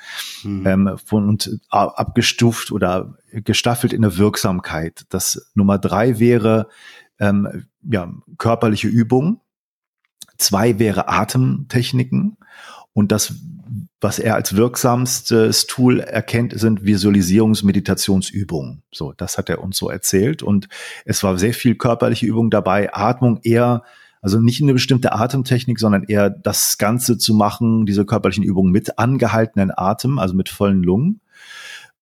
[0.43, 0.67] mhm.
[0.67, 5.05] ähm, von, und abgestuft oder gestaffelt in der Wirksamkeit.
[5.09, 6.67] Das Nummer drei wäre
[7.19, 9.41] ähm, ja, körperliche Übung.
[10.37, 12.37] Zwei wäre Atemtechniken
[12.95, 13.33] und das,
[13.99, 18.83] was er als wirksamstes Tool erkennt, sind Visualisierungsmeditationsübungen.
[18.89, 20.41] So, das hat er uns so erzählt.
[20.41, 20.69] Und
[21.03, 23.83] es war sehr viel körperliche Übung dabei, Atmung eher,
[24.21, 28.97] also nicht eine bestimmte Atemtechnik, sondern eher das Ganze zu machen, diese körperlichen Übungen mit
[28.97, 31.19] angehaltenen Atem, also mit vollen Lungen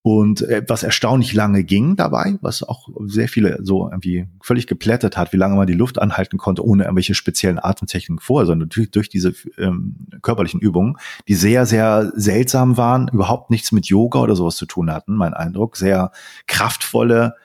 [0.05, 5.15] und äh, was erstaunlich lange ging dabei, was auch sehr viele so irgendwie völlig geplättet
[5.15, 8.91] hat, wie lange man die Luft anhalten konnte, ohne irgendwelche speziellen Atemtechniken vorher, sondern durch,
[8.91, 10.97] durch diese ähm, körperlichen Übungen,
[11.29, 15.33] die sehr, sehr seltsam waren, überhaupt nichts mit Yoga oder sowas zu tun hatten, mein
[15.33, 16.11] Eindruck, sehr
[16.47, 17.35] kraftvolle,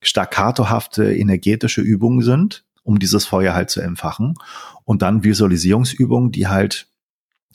[0.00, 4.36] staccatohafte, energetische Übungen sind, um dieses Feuer halt zu entfachen.
[4.84, 6.88] Und dann Visualisierungsübungen, die halt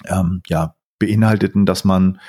[0.05, 2.19] ähm, ja beinhalteten, dass man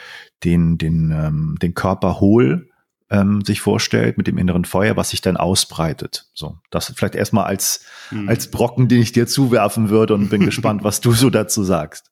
[0.43, 2.69] den, den, ähm, den Körper hohl
[3.11, 6.27] ähm, sich vorstellt mit dem inneren Feuer, was sich dann ausbreitet.
[6.35, 8.29] So, das vielleicht erstmal als, mhm.
[8.29, 12.12] als Brocken, den ich dir zuwerfen würde und bin gespannt, was du so dazu sagst.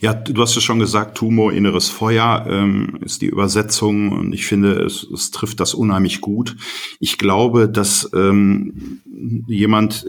[0.00, 4.46] Ja, du hast ja schon gesagt, Tumor, inneres Feuer ähm, ist die Übersetzung und ich
[4.46, 6.56] finde, es, es trifft das unheimlich gut.
[7.00, 9.00] Ich glaube, dass ähm,
[9.46, 10.06] jemand,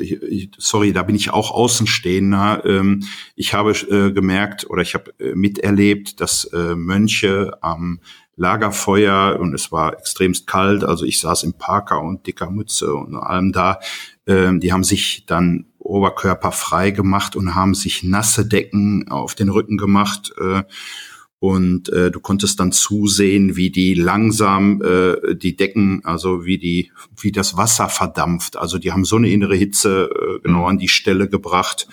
[0.58, 3.04] sorry, da bin ich auch Außenstehender, ähm,
[3.36, 8.00] ich habe äh, gemerkt oder ich habe äh, miterlebt, dass äh, Mönche am
[8.40, 10.84] Lagerfeuer und es war extremst kalt.
[10.84, 13.80] Also ich saß im Parker und dicker Mütze und allem da.
[14.26, 19.50] Ähm, die haben sich dann Oberkörper frei gemacht und haben sich nasse Decken auf den
[19.50, 20.32] Rücken gemacht.
[20.40, 20.64] Äh,
[21.40, 26.92] und äh, du konntest dann zusehen, wie die langsam äh, die Decken, also wie die,
[27.18, 28.58] wie das Wasser verdampft.
[28.58, 31.88] Also die haben so eine innere Hitze äh, genau an die Stelle gebracht.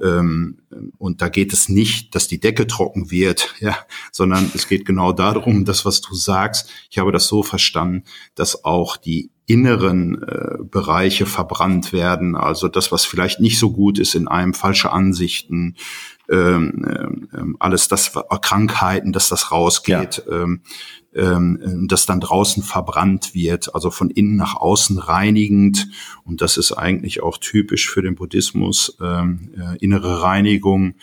[0.00, 0.58] Ähm,
[0.98, 3.76] und da geht es nicht, dass die Decke trocken wird, ja,
[4.12, 6.70] sondern es geht genau darum, das, was du sagst.
[6.88, 8.04] Ich habe das so verstanden,
[8.36, 12.36] dass auch die inneren äh, Bereiche verbrannt werden.
[12.36, 15.76] Also das, was vielleicht nicht so gut ist in einem, falsche Ansichten,
[16.30, 20.42] ähm, ähm, alles das Krankheiten, dass das rausgeht, ja.
[20.42, 20.62] ähm,
[21.14, 25.88] ähm, das dann draußen verbrannt wird, also von innen nach außen reinigend.
[26.24, 30.94] Und das ist eigentlich auch typisch für den Buddhismus, ähm, äh, innere Reinigung.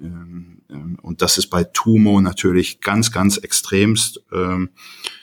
[0.00, 4.22] Ähm, ähm und das ist bei Tumo natürlich ganz, ganz extremst.
[4.32, 5.17] Ähm, ähm äh,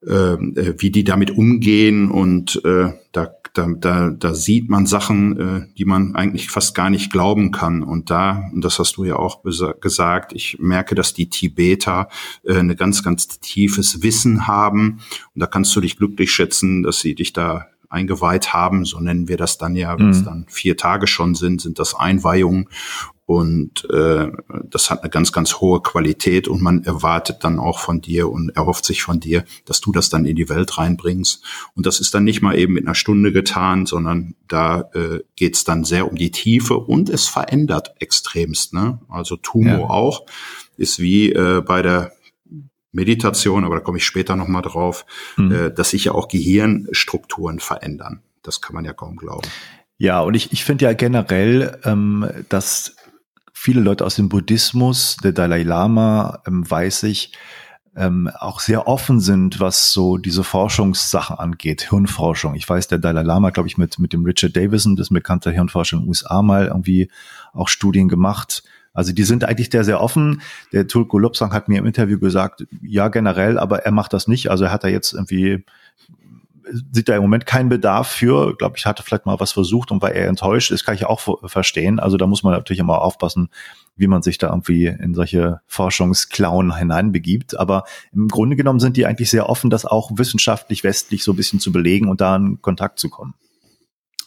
[0.00, 5.84] wie die damit umgehen und äh, da da, da, da sieht man Sachen, äh, die
[5.84, 7.82] man eigentlich fast gar nicht glauben kann.
[7.82, 9.42] Und da, und das hast du ja auch
[9.80, 12.08] gesagt, ich merke, dass die Tibeter
[12.44, 15.00] äh, eine ganz, ganz tiefes Wissen haben.
[15.34, 19.28] Und da kannst du dich glücklich schätzen, dass sie dich da eingeweiht haben, so nennen
[19.28, 20.24] wir das dann ja, wenn es mhm.
[20.24, 22.68] dann vier Tage schon sind, sind das Einweihungen.
[23.28, 24.32] Und äh,
[24.70, 28.48] das hat eine ganz, ganz hohe Qualität und man erwartet dann auch von dir und
[28.56, 31.44] erhofft sich von dir, dass du das dann in die Welt reinbringst.
[31.74, 35.68] Und das ist dann nicht mal eben mit einer Stunde getan, sondern da äh, geht
[35.68, 38.72] dann sehr um die Tiefe und es verändert extremst.
[38.72, 38.98] Ne?
[39.10, 39.90] Also Tumo ja.
[39.90, 40.24] auch
[40.78, 42.12] ist wie äh, bei der
[42.92, 45.04] Meditation, aber da komme ich später nochmal drauf,
[45.36, 45.52] mhm.
[45.52, 48.22] äh, dass sich ja auch Gehirnstrukturen verändern.
[48.42, 49.46] Das kann man ja kaum glauben.
[49.98, 52.94] Ja, und ich, ich finde ja generell, ähm, dass
[53.58, 57.32] viele Leute aus dem Buddhismus, der Dalai Lama, ähm, weiß ich,
[57.96, 62.54] ähm, auch sehr offen sind, was so diese Forschungssachen angeht, Hirnforschung.
[62.54, 65.96] Ich weiß, der Dalai Lama, glaube ich, mit, mit dem Richard Davison, das bekannte Hirnforscher
[65.96, 67.10] in den USA, mal irgendwie
[67.52, 68.62] auch Studien gemacht.
[68.94, 70.40] Also die sind eigentlich sehr, sehr offen.
[70.72, 74.50] Der Tulku Lopsang hat mir im Interview gesagt, ja, generell, aber er macht das nicht.
[74.50, 75.64] Also er hat da jetzt irgendwie
[76.92, 78.50] sieht da im Moment keinen Bedarf für.
[78.50, 80.70] Ich glaube, ich hatte vielleicht mal was versucht und war eher enttäuscht.
[80.70, 81.98] Das kann ich auch verstehen.
[81.98, 83.50] Also da muss man natürlich immer aufpassen,
[83.96, 87.58] wie man sich da irgendwie in solche Forschungsklauen hineinbegibt.
[87.58, 91.36] Aber im Grunde genommen sind die eigentlich sehr offen, das auch wissenschaftlich westlich so ein
[91.36, 93.34] bisschen zu belegen und da in Kontakt zu kommen.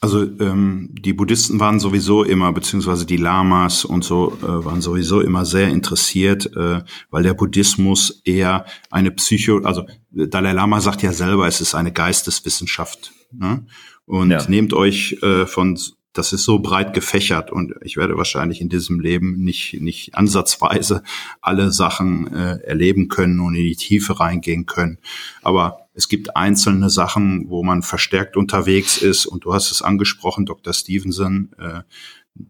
[0.04, 5.22] Also ähm, die Buddhisten waren sowieso immer, beziehungsweise die Lamas und so äh, waren sowieso
[5.22, 11.14] immer sehr interessiert, äh, weil der Buddhismus eher eine Psycho, also Dalai Lama sagt ja
[11.14, 13.14] selber, es ist eine Geisteswissenschaft.
[13.32, 13.64] Ne?
[14.06, 14.44] Und ja.
[14.50, 15.78] nehmt euch äh, von
[16.14, 21.04] das ist so breit gefächert und ich werde wahrscheinlich in diesem Leben nicht, nicht ansatzweise
[21.42, 24.98] alle Sachen äh, erleben können und in die Tiefe reingehen können.
[25.42, 30.46] Aber es gibt einzelne Sachen, wo man verstärkt unterwegs ist und du hast es angesprochen,
[30.46, 30.74] Dr.
[30.74, 31.52] Stevenson.
[31.58, 31.82] Äh,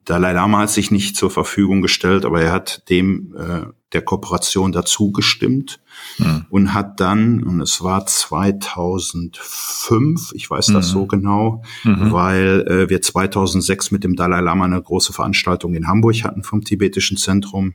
[0.06, 4.72] Dalai Lama hat sich nicht zur Verfügung gestellt, aber er hat dem äh, der Kooperation
[4.72, 5.82] dazu gestimmt
[6.18, 6.46] mhm.
[6.50, 10.92] und hat dann, und es war 2005, ich weiß das mhm.
[10.92, 12.12] so genau, mhm.
[12.12, 16.64] weil äh, wir 2006 mit dem Dalai Lama eine große Veranstaltung in Hamburg hatten vom
[16.64, 17.74] tibetischen Zentrum.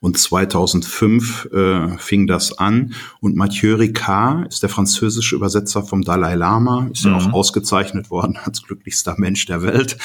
[0.00, 2.94] Und 2005 äh, fing das an.
[3.20, 7.12] Und Mathieu Ricard ist der französische Übersetzer vom Dalai Lama, ist mhm.
[7.12, 7.34] ja auch mhm.
[7.34, 9.96] ausgezeichnet worden als glücklichster Mensch der Welt.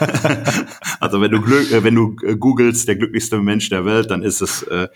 [1.00, 4.40] also wenn du, äh, wenn du äh, googelst, der glücklichste Mensch der Welt, dann ist
[4.40, 4.88] es äh,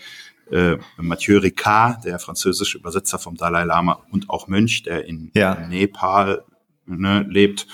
[0.51, 5.53] äh, Mathieu Ricard, der französische Übersetzer vom Dalai Lama und auch Mönch, der in, ja.
[5.53, 6.43] in Nepal
[6.85, 7.67] ne, lebt.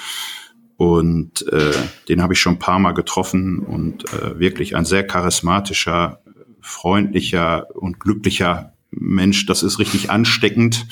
[0.79, 1.73] Und äh,
[2.07, 6.21] den habe ich schon ein paar Mal getroffen und äh, wirklich ein sehr charismatischer,
[6.61, 9.45] freundlicher und glücklicher Mensch.
[9.45, 10.87] Das ist richtig ansteckend.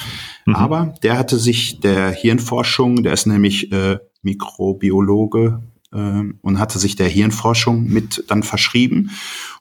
[0.46, 0.56] Mhm.
[0.56, 6.98] Aber der hatte sich der Hirnforschung, der ist nämlich äh, Mikrobiologe äh, und hatte sich
[6.98, 9.12] der Hirnforschung mit dann verschrieben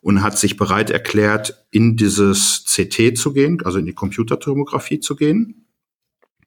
[0.01, 5.15] und hat sich bereit erklärt, in dieses CT zu gehen, also in die Computertomographie zu
[5.15, 5.66] gehen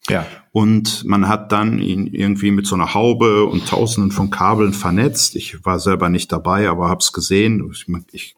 [0.07, 0.25] ja.
[0.51, 5.35] Und man hat dann ihn irgendwie mit so einer Haube und Tausenden von Kabeln vernetzt.
[5.35, 7.69] Ich war selber nicht dabei, aber habe es gesehen.
[7.71, 8.35] Ich, ich,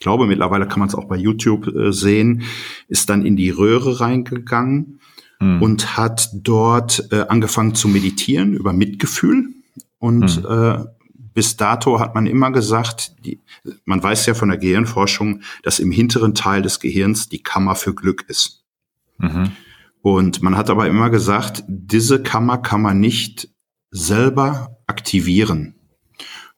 [0.00, 2.42] glaube, mittlerweile kann man es auch bei YouTube äh, sehen.
[2.88, 5.00] Ist dann in die Röhre reingegangen
[5.40, 5.62] mhm.
[5.62, 9.48] und hat dort äh, angefangen zu meditieren über Mitgefühl.
[9.98, 10.50] Und mhm.
[10.50, 10.84] äh,
[11.32, 13.40] bis dato hat man immer gesagt, die,
[13.86, 17.94] man weiß ja von der Gehirnforschung, dass im hinteren Teil des Gehirns die Kammer für
[17.94, 18.64] Glück ist.
[19.18, 19.52] Mhm.
[20.06, 23.48] Und man hat aber immer gesagt, diese Kammer kann man nicht
[23.90, 25.74] selber aktivieren.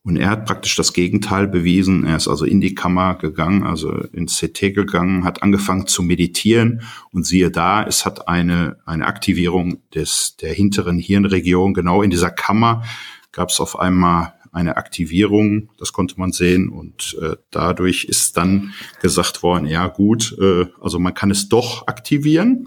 [0.02, 2.04] Und er hat praktisch das Gegenteil bewiesen.
[2.04, 6.82] Er ist also in die Kammer gegangen, also ins CT gegangen, hat angefangen zu meditieren
[7.10, 11.72] und siehe da, es hat eine, eine Aktivierung des, der hinteren Hirnregion.
[11.72, 12.84] Genau in dieser Kammer
[13.32, 18.74] gab es auf einmal eine Aktivierung, das konnte man sehen und äh, dadurch ist dann
[19.00, 22.66] gesagt worden, ja gut, äh, also man kann es doch aktivieren.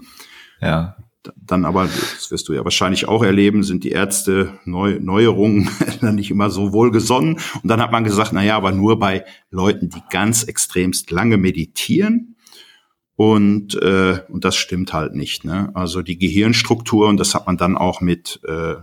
[0.62, 0.96] Ja
[1.36, 5.70] dann aber, das wirst du ja wahrscheinlich auch erleben, sind die Ärzte Neu Neuerungen
[6.00, 7.38] dann nicht immer so wohlgesonnen.
[7.62, 11.36] Und dann hat man gesagt, na ja, aber nur bei Leuten, die ganz extremst lange
[11.36, 12.36] meditieren.
[13.14, 15.44] Und, äh, und das stimmt halt nicht.
[15.44, 15.70] Ne?
[15.74, 18.74] Also die Gehirnstruktur, und das hat man dann auch mit äh,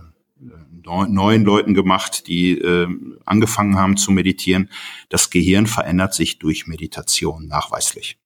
[0.86, 2.88] neuen Leuten gemacht, die äh,
[3.26, 4.70] angefangen haben zu meditieren.
[5.10, 8.18] Das Gehirn verändert sich durch Meditation nachweislich.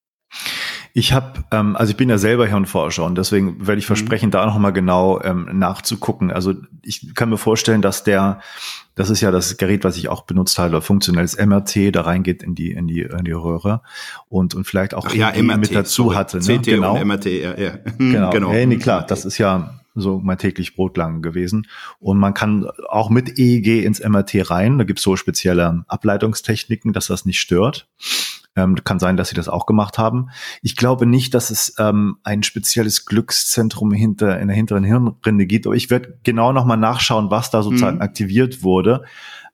[0.97, 3.97] Ich habe, ähm, also ich bin ja selber Hirnforscher und deswegen werde ich mhm.
[3.97, 4.31] versprechen, mhm.
[4.31, 6.31] da noch mal genau ähm, nachzugucken.
[6.31, 8.41] Also ich kann mir vorstellen, dass der,
[8.95, 12.55] das ist ja das Gerät, was ich auch benutzt habe, funktionelles MRT, da reingeht in
[12.55, 13.83] die in die in die Röhre
[14.29, 16.15] und und vielleicht auch Ach, ja, MRT, mit dazu sorry.
[16.15, 16.37] hatte.
[16.39, 16.59] Ne?
[16.59, 16.95] CT genau.
[16.95, 17.71] und MRT, ja, ja.
[17.99, 18.31] Genau.
[18.31, 18.53] genau.
[18.53, 21.67] Hey, nee, klar, das ist ja so mein täglich Brot lang gewesen.
[21.99, 24.79] Und man kann auch mit EEG ins MRT rein.
[24.79, 27.89] Da gibt's so spezielle Ableitungstechniken, dass das nicht stört.
[28.57, 30.31] Ähm, kann sein, dass sie das auch gemacht haben.
[30.63, 35.67] Ich glaube nicht, dass es ähm, ein spezielles Glückszentrum hinter in der hinteren Hirnrinde gibt,
[35.67, 38.03] aber ich werde genau nochmal nachschauen, was da sozusagen mhm.
[38.03, 39.05] aktiviert wurde.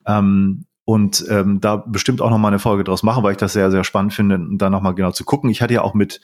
[0.05, 3.53] Ähm, und ähm, da bestimmt auch noch mal eine Folge draus machen, weil ich das
[3.53, 5.49] sehr, sehr spannend finde, da noch mal genau zu gucken.
[5.49, 6.21] Ich hatte ja auch mit,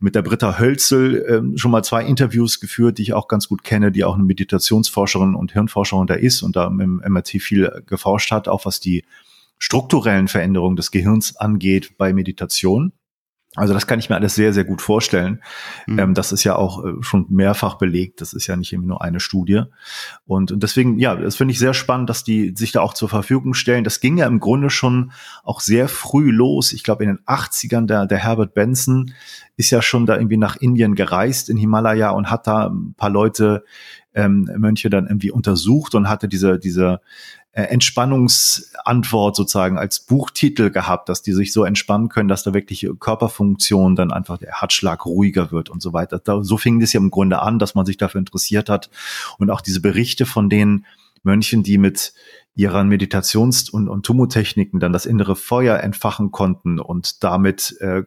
[0.00, 3.62] mit der Britta Hölzel ähm, schon mal zwei Interviews geführt, die ich auch ganz gut
[3.62, 8.32] kenne, die auch eine Meditationsforscherin und Hirnforscherin da ist und da im MRT viel geforscht
[8.32, 9.04] hat, auch was die
[9.62, 12.92] strukturellen Veränderungen des Gehirns angeht bei Meditation.
[13.54, 15.40] Also das kann ich mir alles sehr, sehr gut vorstellen.
[15.86, 15.98] Mhm.
[16.00, 18.20] Ähm, das ist ja auch äh, schon mehrfach belegt.
[18.20, 19.62] Das ist ja nicht immer nur eine Studie.
[20.24, 23.08] Und, und deswegen, ja, das finde ich sehr spannend, dass die sich da auch zur
[23.08, 23.84] Verfügung stellen.
[23.84, 25.12] Das ging ja im Grunde schon
[25.44, 26.72] auch sehr früh los.
[26.72, 29.12] Ich glaube, in den 80ern, der, der Herbert Benson
[29.56, 33.10] ist ja schon da irgendwie nach Indien gereist, in Himalaya und hat da ein paar
[33.10, 33.62] Leute,
[34.14, 37.00] ähm, Mönche dann irgendwie untersucht und hatte diese, diese
[37.52, 42.88] äh, Entspannungsantwort sozusagen als Buchtitel gehabt, dass die sich so entspannen können, dass da wirklich
[42.98, 46.18] Körperfunktion dann einfach der Herzschlag ruhiger wird und so weiter.
[46.18, 48.90] Da, so fing das ja im Grunde an, dass man sich dafür interessiert hat
[49.38, 50.86] und auch diese Berichte von den
[51.22, 52.14] Mönchen, die mit
[52.54, 58.02] ihren Meditations- und, und Tumotechniken dann das innere Feuer entfachen konnten und damit äh,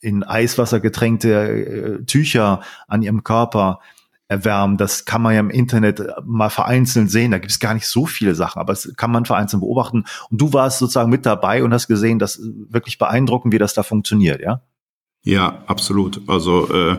[0.00, 3.80] in Eiswasser getränkte äh, Tücher an ihrem Körper
[4.28, 4.76] erwärmen.
[4.76, 7.30] Das kann man ja im Internet mal vereinzelt sehen.
[7.30, 10.04] Da gibt es gar nicht so viele Sachen, aber es kann man vereinzelt beobachten.
[10.30, 13.82] Und du warst sozusagen mit dabei und hast gesehen, dass wirklich beeindruckend, wie das da
[13.82, 14.62] funktioniert, ja?
[15.24, 16.28] Ja, absolut.
[16.28, 16.98] Also äh,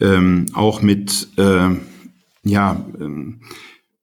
[0.00, 1.76] ähm, auch mit äh,
[2.42, 3.40] ja ähm,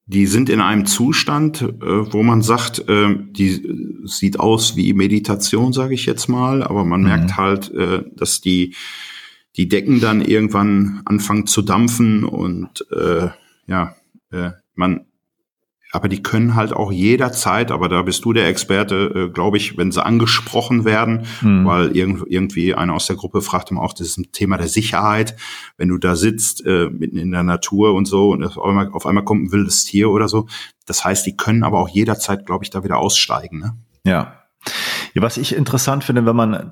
[0.08, 5.74] die sind in einem Zustand, äh, wo man sagt, äh, die sieht aus wie Meditation,
[5.74, 7.08] sage ich jetzt mal, aber man mhm.
[7.08, 8.76] merkt halt, äh, dass die
[9.58, 13.30] die Decken dann irgendwann anfangen zu dampfen und äh,
[13.68, 13.96] ja,
[14.32, 15.06] äh, man,
[15.92, 19.78] aber die können halt auch jederzeit, aber da bist du der Experte, äh, glaube ich,
[19.78, 21.66] wenn sie angesprochen werden, mhm.
[21.66, 24.68] weil irgend, irgendwie einer aus der Gruppe fragt immer auch, das ist ein Thema der
[24.68, 25.38] Sicherheit,
[25.78, 29.06] wenn du da sitzt, äh, mitten in der Natur und so und auf einmal, auf
[29.06, 30.48] einmal kommt ein wildes Tier oder so.
[30.86, 33.60] Das heißt, die können aber auch jederzeit, glaube ich, da wieder aussteigen.
[33.60, 33.78] Ne?
[34.06, 34.45] Ja,
[35.14, 36.72] ja, was ich interessant finde, wenn man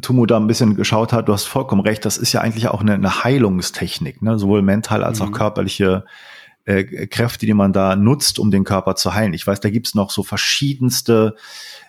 [0.00, 2.80] Tumu da ein bisschen geschaut hat, du hast vollkommen recht, das ist ja eigentlich auch
[2.80, 4.38] eine, eine Heilungstechnik, ne?
[4.38, 5.26] sowohl mental als mhm.
[5.26, 6.04] auch körperliche
[6.64, 9.34] äh, Kräfte, die man da nutzt, um den Körper zu heilen.
[9.34, 11.36] Ich weiß, da gibt's noch so verschiedenste,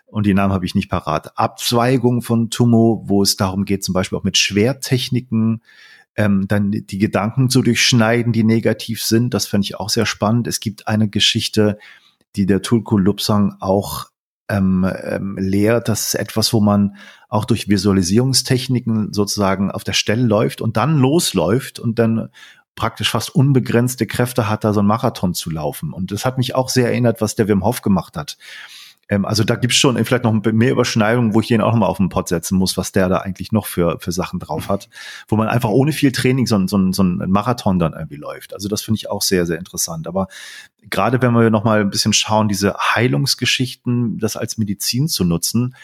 [0.08, 3.94] und die Namen habe ich nicht parat, Abzweigungen von Tumo, wo es darum geht, zum
[3.94, 5.62] Beispiel auch mit Schwertechniken,
[6.16, 9.34] ähm, dann die Gedanken zu durchschneiden, die negativ sind.
[9.34, 10.48] Das finde ich auch sehr spannend.
[10.48, 11.78] Es gibt eine Geschichte,
[12.36, 14.08] die der Tulku Lupsang auch
[14.50, 15.88] ähm, ähm, lehrt.
[15.88, 16.96] Das ist etwas, wo man
[17.30, 22.30] auch durch Visualisierungstechniken sozusagen auf der Stelle läuft und dann losläuft und dann
[22.76, 25.94] praktisch fast unbegrenzte Kräfte hat, da so ein Marathon zu laufen.
[25.94, 28.38] Und das hat mich auch sehr erinnert, was der Wim Hof gemacht hat.
[29.08, 31.86] Ähm, also da gibt's schon vielleicht noch mehr Überschneidungen, wo ich den auch noch mal
[31.88, 34.90] auf den Pott setzen muss, was der da eigentlich noch für, für Sachen drauf hat,
[35.28, 38.54] wo man einfach ohne viel Training so, so, so ein Marathon dann irgendwie läuft.
[38.54, 40.08] Also das finde ich auch sehr, sehr interessant.
[40.08, 40.28] Aber
[40.90, 45.76] gerade wenn wir noch mal ein bisschen schauen, diese Heilungsgeschichten, das als Medizin zu nutzen,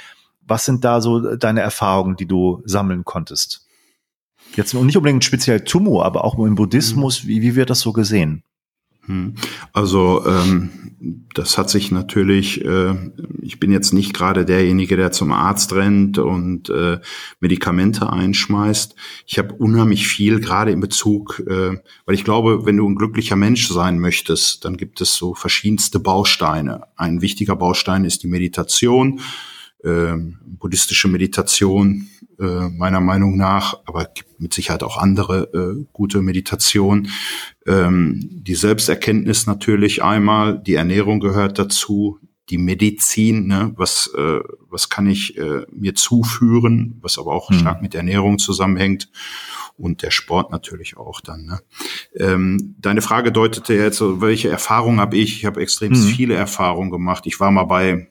[0.42, 3.68] was sind da so deine Erfahrungen, die du sammeln konntest?
[4.56, 7.28] Jetzt nicht unbedingt speziell Tumo, aber auch im Buddhismus, mhm.
[7.28, 8.44] wie, wie wird das so gesehen?
[9.12, 9.34] Hm.
[9.74, 10.70] Also ähm,
[11.34, 12.96] das hat sich natürlich, äh,
[13.42, 17.00] ich bin jetzt nicht gerade derjenige, der zum Arzt rennt und äh,
[17.42, 18.96] Medikamente einschmeißt.
[19.28, 23.36] Ich habe unheimlich viel, gerade in Bezug, äh, weil ich glaube, wenn du ein glücklicher
[23.36, 26.84] Mensch sein möchtest, dann gibt es so verschiedenste Bausteine.
[26.96, 29.20] Ein wichtiger Baustein ist die Meditation,
[29.84, 30.14] äh,
[30.46, 37.08] buddhistische Meditation äh, meiner Meinung nach, aber gibt mit Sicherheit auch andere äh, gute Meditation.
[37.68, 44.40] Ähm, die Selbsterkenntnis natürlich einmal, die Ernährung gehört dazu, die Medizin, ne, was, äh,
[44.70, 47.60] was kann ich äh, mir zuführen, was aber auch mhm.
[47.60, 49.10] stark mit Ernährung zusammenhängt
[49.78, 51.46] und der Sport natürlich auch dann.
[51.46, 51.60] Ne?
[52.16, 55.38] Ähm, deine Frage deutete jetzt, welche Erfahrungen habe ich?
[55.38, 55.96] Ich habe extrem mhm.
[55.96, 57.26] viele Erfahrungen gemacht.
[57.26, 58.11] Ich war mal bei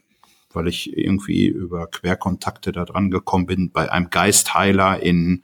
[0.52, 5.42] weil ich irgendwie über Querkontakte da dran gekommen bin, bei einem Geistheiler in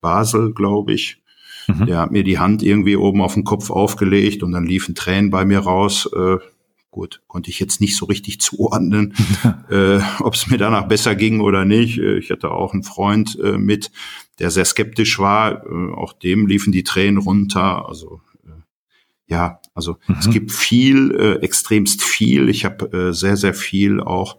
[0.00, 1.22] Basel, glaube ich.
[1.66, 1.86] Mhm.
[1.86, 5.30] Der hat mir die Hand irgendwie oben auf den Kopf aufgelegt und dann liefen Tränen
[5.30, 6.08] bei mir raus.
[6.14, 6.38] Äh,
[6.90, 9.14] gut, konnte ich jetzt nicht so richtig zuordnen,
[9.70, 11.98] äh, ob es mir danach besser ging oder nicht.
[11.98, 13.90] Äh, ich hatte auch einen Freund äh, mit,
[14.38, 15.66] der sehr skeptisch war.
[15.66, 17.88] Äh, auch dem liefen die Tränen runter.
[17.88, 18.20] Also
[19.28, 20.16] ja, also mhm.
[20.18, 22.48] es gibt viel, äh, extremst viel.
[22.48, 24.38] Ich habe äh, sehr, sehr viel auch.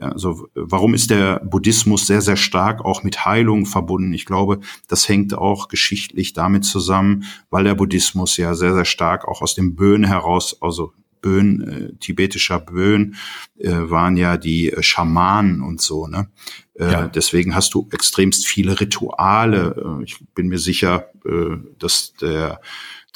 [0.00, 4.12] Also warum ist der Buddhismus sehr, sehr stark auch mit Heilung verbunden?
[4.12, 9.26] Ich glaube, das hängt auch geschichtlich damit zusammen, weil der Buddhismus ja sehr, sehr stark
[9.26, 13.16] auch aus dem Böen heraus, also Böen, äh, tibetischer Böen,
[13.58, 16.06] äh, waren ja die äh, Schamanen und so.
[16.06, 16.28] Ne?
[16.74, 17.08] Äh, ja.
[17.08, 19.98] Deswegen hast du extremst viele Rituale.
[20.00, 22.60] Äh, ich bin mir sicher, äh, dass der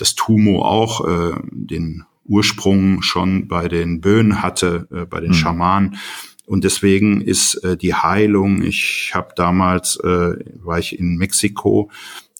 [0.02, 5.34] dass Tumo auch äh, den Ursprung schon bei den Böen hatte, äh, bei den mhm.
[5.34, 5.96] Schamanen.
[6.44, 11.88] Und deswegen ist äh, die Heilung, ich habe damals, äh, war ich in Mexiko,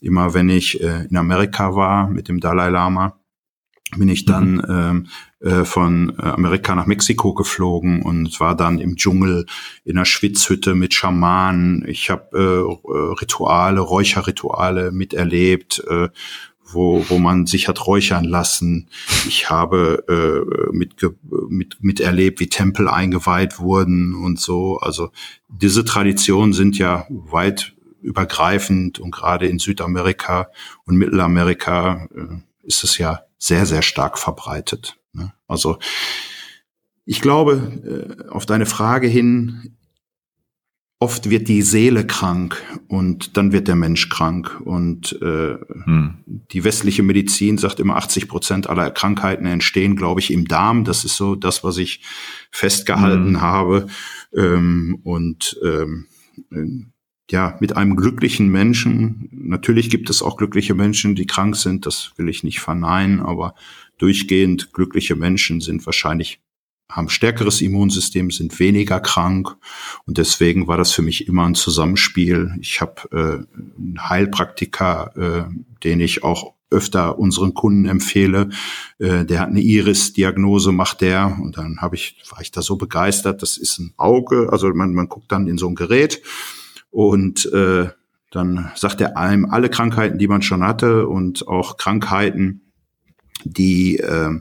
[0.01, 3.17] immer wenn ich äh, in Amerika war mit dem Dalai Lama,
[3.97, 4.65] bin ich dann mhm.
[4.69, 5.07] ähm,
[5.39, 9.47] äh, von Amerika nach Mexiko geflogen und war dann im Dschungel
[9.85, 11.85] in einer Schwitzhütte mit Schamanen.
[11.87, 16.09] Ich habe äh, Rituale, Räucherrituale miterlebt, äh,
[16.73, 18.89] wo, wo man sich hat räuchern lassen.
[19.27, 20.95] Ich habe äh, mit,
[21.49, 24.79] mit, mit erlebt, wie Tempel eingeweiht wurden und so.
[24.79, 25.11] Also
[25.49, 30.49] diese Traditionen sind ja weit übergreifend und gerade in Südamerika
[30.85, 34.97] und Mittelamerika äh, ist es ja sehr, sehr stark verbreitet.
[35.13, 35.33] Ne?
[35.47, 35.79] Also
[37.05, 39.77] ich glaube, äh, auf deine Frage hin,
[41.03, 44.61] oft wird die Seele krank und dann wird der Mensch krank.
[44.65, 46.15] Und äh, hm.
[46.53, 50.85] die westliche Medizin sagt immer, 80 Prozent aller Krankheiten entstehen, glaube ich, im Darm.
[50.85, 52.03] Das ist so das, was ich
[52.53, 53.41] festgehalten hm.
[53.41, 53.89] habe.
[54.33, 56.07] Ähm, und ähm,
[57.29, 62.13] ja, mit einem glücklichen Menschen, natürlich gibt es auch glückliche Menschen, die krank sind, das
[62.17, 63.57] will ich nicht verneinen, aber
[63.99, 66.41] durchgehend glückliche Menschen sind wahrscheinlich
[66.93, 69.57] haben stärkeres Immunsystem, sind weniger krank
[70.07, 72.55] und deswegen war das für mich immer ein Zusammenspiel.
[72.61, 78.49] Ich habe äh, einen Heilpraktiker, äh, den ich auch öfter unseren Kunden empfehle.
[78.99, 82.77] Äh, der hat eine Iris-Diagnose, macht der und dann habe ich war ich da so
[82.77, 83.43] begeistert.
[83.43, 86.23] Das ist ein Auge, also man man guckt dann in so ein Gerät
[86.91, 87.89] und äh,
[88.31, 92.73] dann sagt er einem alle Krankheiten, die man schon hatte und auch Krankheiten,
[93.45, 94.41] die äh,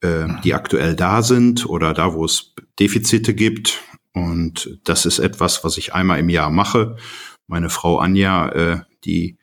[0.00, 3.82] äh, die aktuell da sind oder da, wo es Defizite gibt.
[4.12, 6.96] Und das ist etwas, was ich einmal im Jahr mache.
[7.46, 9.38] Meine Frau Anja, äh, die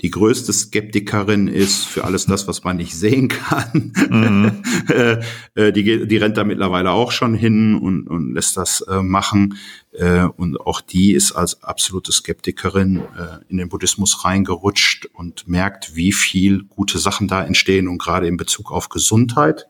[0.00, 3.92] die größte Skeptikerin ist für alles das, was man nicht sehen kann.
[4.10, 4.62] Mhm.
[4.88, 5.20] Äh,
[5.54, 9.58] äh, die, die rennt da mittlerweile auch schon hin und, und lässt das äh, machen.
[9.92, 13.02] Äh, und auch die ist als absolute Skeptikerin
[13.48, 18.38] in den Buddhismus reingerutscht und merkt, wie viel gute Sachen da entstehen und gerade in
[18.38, 19.66] Bezug auf Gesundheit.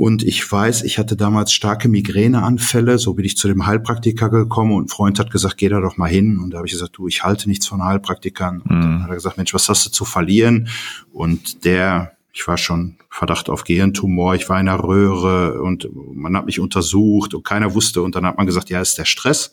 [0.00, 4.72] Und ich weiß, ich hatte damals starke Migräneanfälle, so bin ich zu dem Heilpraktiker gekommen
[4.72, 6.38] und ein Freund hat gesagt, geh da doch mal hin.
[6.38, 8.62] Und da habe ich gesagt, du, ich halte nichts von Heilpraktikern.
[8.62, 9.02] Und dann mhm.
[9.02, 10.68] hat er gesagt, Mensch, was hast du zu verlieren?
[11.12, 16.34] Und der, ich war schon Verdacht auf Gehirntumor, ich war in der Röhre und man
[16.34, 18.00] hat mich untersucht und keiner wusste.
[18.00, 19.52] Und dann hat man gesagt, ja, ist der Stress.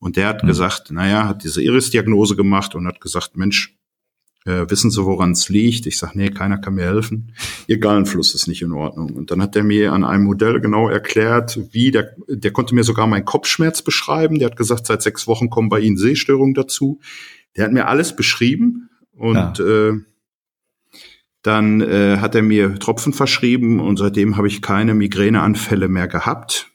[0.00, 0.48] Und der hat mhm.
[0.48, 3.75] gesagt, naja, hat diese Iris-Diagnose gemacht und hat gesagt, Mensch,
[4.46, 5.86] äh, wissen Sie, woran es liegt?
[5.86, 7.32] Ich sage, nee, keiner kann mir helfen.
[7.66, 9.10] Ihr Gallenfluss ist nicht in Ordnung.
[9.14, 12.84] Und dann hat er mir an einem Modell genau erklärt, wie der, der konnte mir
[12.84, 14.38] sogar meinen Kopfschmerz beschreiben.
[14.38, 17.00] Der hat gesagt, seit sechs Wochen kommen bei Ihnen Sehstörungen dazu.
[17.56, 19.88] Der hat mir alles beschrieben und ja.
[19.88, 19.94] äh,
[21.42, 26.70] dann äh, hat er mir Tropfen verschrieben und seitdem habe ich keine Migräneanfälle mehr gehabt.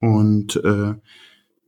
[0.00, 0.94] Und äh,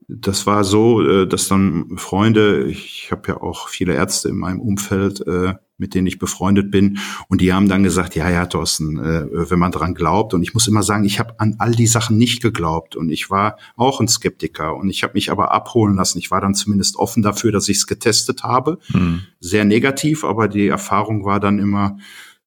[0.09, 4.59] das war so, äh, dass dann Freunde, ich habe ja auch viele Ärzte in meinem
[4.59, 6.97] Umfeld, äh, mit denen ich befreundet bin.
[7.27, 10.33] Und die haben dann gesagt, ja, ja, Thorsten, äh, wenn man dran glaubt.
[10.33, 12.95] Und ich muss immer sagen, ich habe an all die Sachen nicht geglaubt.
[12.95, 14.75] Und ich war auch ein Skeptiker.
[14.75, 16.17] Und ich habe mich aber abholen lassen.
[16.17, 18.79] Ich war dann zumindest offen dafür, dass ich es getestet habe.
[18.91, 19.21] Mhm.
[19.39, 21.97] Sehr negativ, aber die Erfahrung war dann immer,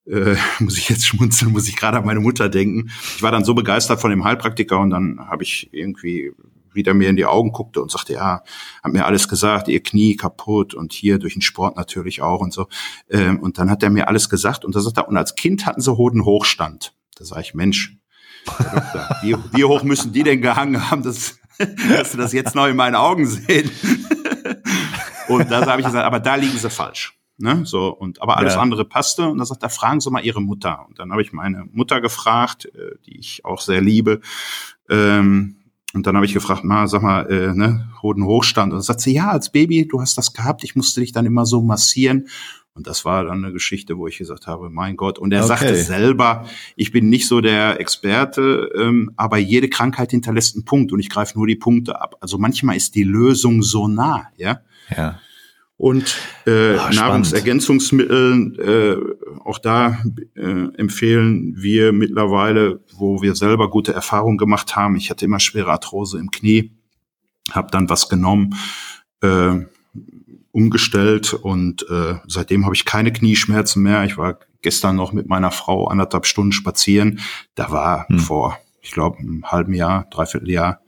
[0.05, 2.91] äh, muss ich jetzt schmunzeln, muss ich gerade an meine Mutter denken.
[3.17, 6.33] Ich war dann so begeistert von dem Heilpraktiker und dann habe ich irgendwie
[6.75, 8.43] wieder mir in die Augen guckte und sagte, ja,
[8.83, 12.53] hat mir alles gesagt, ihr Knie kaputt und hier durch den Sport natürlich auch und
[12.53, 12.67] so.
[13.11, 15.67] Ähm, und dann hat er mir alles gesagt und da sagt er, und als Kind
[15.67, 16.95] hatten sie Hodenhochstand.
[17.17, 17.97] Da sage ich, Mensch,
[19.23, 21.39] wie, wie hoch müssen die denn gehangen haben, dass,
[21.89, 23.71] dass sie das jetzt noch in meinen Augen sehen?
[25.29, 27.19] und da habe ich gesagt, aber da liegen sie falsch.
[27.39, 28.61] Ne, so und aber alles ja.
[28.61, 30.87] andere passte und da sagt er, fragen Sie mal Ihre Mutter.
[30.87, 34.21] Und dann habe ich meine Mutter gefragt, äh, die ich auch sehr liebe,
[34.89, 35.62] ähm,
[35.95, 38.73] und dann habe ich gefragt, ma, sag mal, äh, ne, Hodenhochstand.
[38.73, 41.27] Und dann sagt sie, ja, als Baby, du hast das gehabt, ich musste dich dann
[41.27, 42.29] immer so massieren.
[42.75, 45.19] Und das war dann eine Geschichte, wo ich gesagt habe, mein Gott.
[45.19, 45.49] Und er okay.
[45.49, 50.91] sagte selber, ich bin nicht so der Experte, ähm, aber jede Krankheit hinterlässt einen Punkt
[50.93, 52.17] und ich greife nur die Punkte ab.
[52.21, 54.61] Also manchmal ist die Lösung so nah, ja.
[54.97, 55.19] Ja.
[55.83, 56.17] Und
[56.47, 59.99] äh, oh, Nahrungsergänzungsmittel, äh, auch da
[60.37, 64.95] äh, empfehlen wir mittlerweile, wo wir selber gute Erfahrungen gemacht haben.
[64.95, 66.71] Ich hatte immer schwere Arthrose im Knie,
[67.51, 68.55] habe dann was genommen,
[69.23, 69.57] äh,
[70.53, 74.05] umgestellt und äh, seitdem habe ich keine Knieschmerzen mehr.
[74.05, 77.19] Ich war gestern noch mit meiner Frau anderthalb Stunden spazieren.
[77.57, 78.21] Da war hm.
[78.21, 80.81] vor, ich glaube, einem halben Jahr, dreiviertel Jahr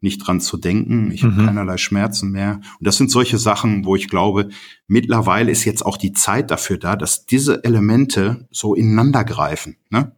[0.00, 1.10] nicht dran zu denken.
[1.10, 1.32] Ich mhm.
[1.32, 2.60] habe keinerlei Schmerzen mehr.
[2.78, 4.48] Und das sind solche Sachen, wo ich glaube,
[4.86, 9.76] mittlerweile ist jetzt auch die Zeit dafür da, dass diese Elemente so ineinander greifen.
[9.90, 10.12] Ne?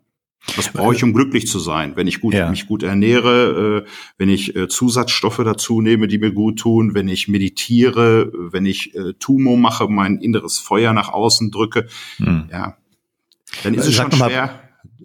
[0.56, 1.94] Was brauche ich, um glücklich zu sein?
[1.94, 2.50] Wenn ich gut, ja.
[2.50, 7.08] mich gut ernähre, äh, wenn ich äh, Zusatzstoffe dazu nehme, die mir gut tun, wenn
[7.08, 11.86] ich meditiere, wenn ich äh, Tumo mache, mein inneres Feuer nach außen drücke,
[12.18, 12.48] mhm.
[12.50, 12.76] ja,
[13.62, 14.61] dann ist es schon schwer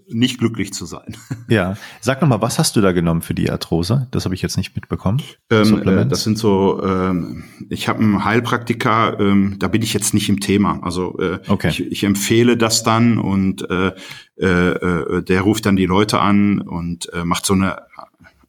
[0.10, 1.18] nicht glücklich zu sein.
[1.49, 4.08] Ja, sag noch mal, was hast du da genommen für die Arthrose?
[4.12, 5.22] Das habe ich jetzt nicht mitbekommen.
[5.49, 10.14] Ähm, äh, das sind so, ähm, ich habe einen Heilpraktiker, ähm, da bin ich jetzt
[10.14, 10.82] nicht im Thema.
[10.84, 11.70] Also äh, okay.
[11.70, 13.93] ich, ich empfehle das dann und äh,
[14.36, 17.78] äh, äh, der ruft dann die Leute an und macht so eine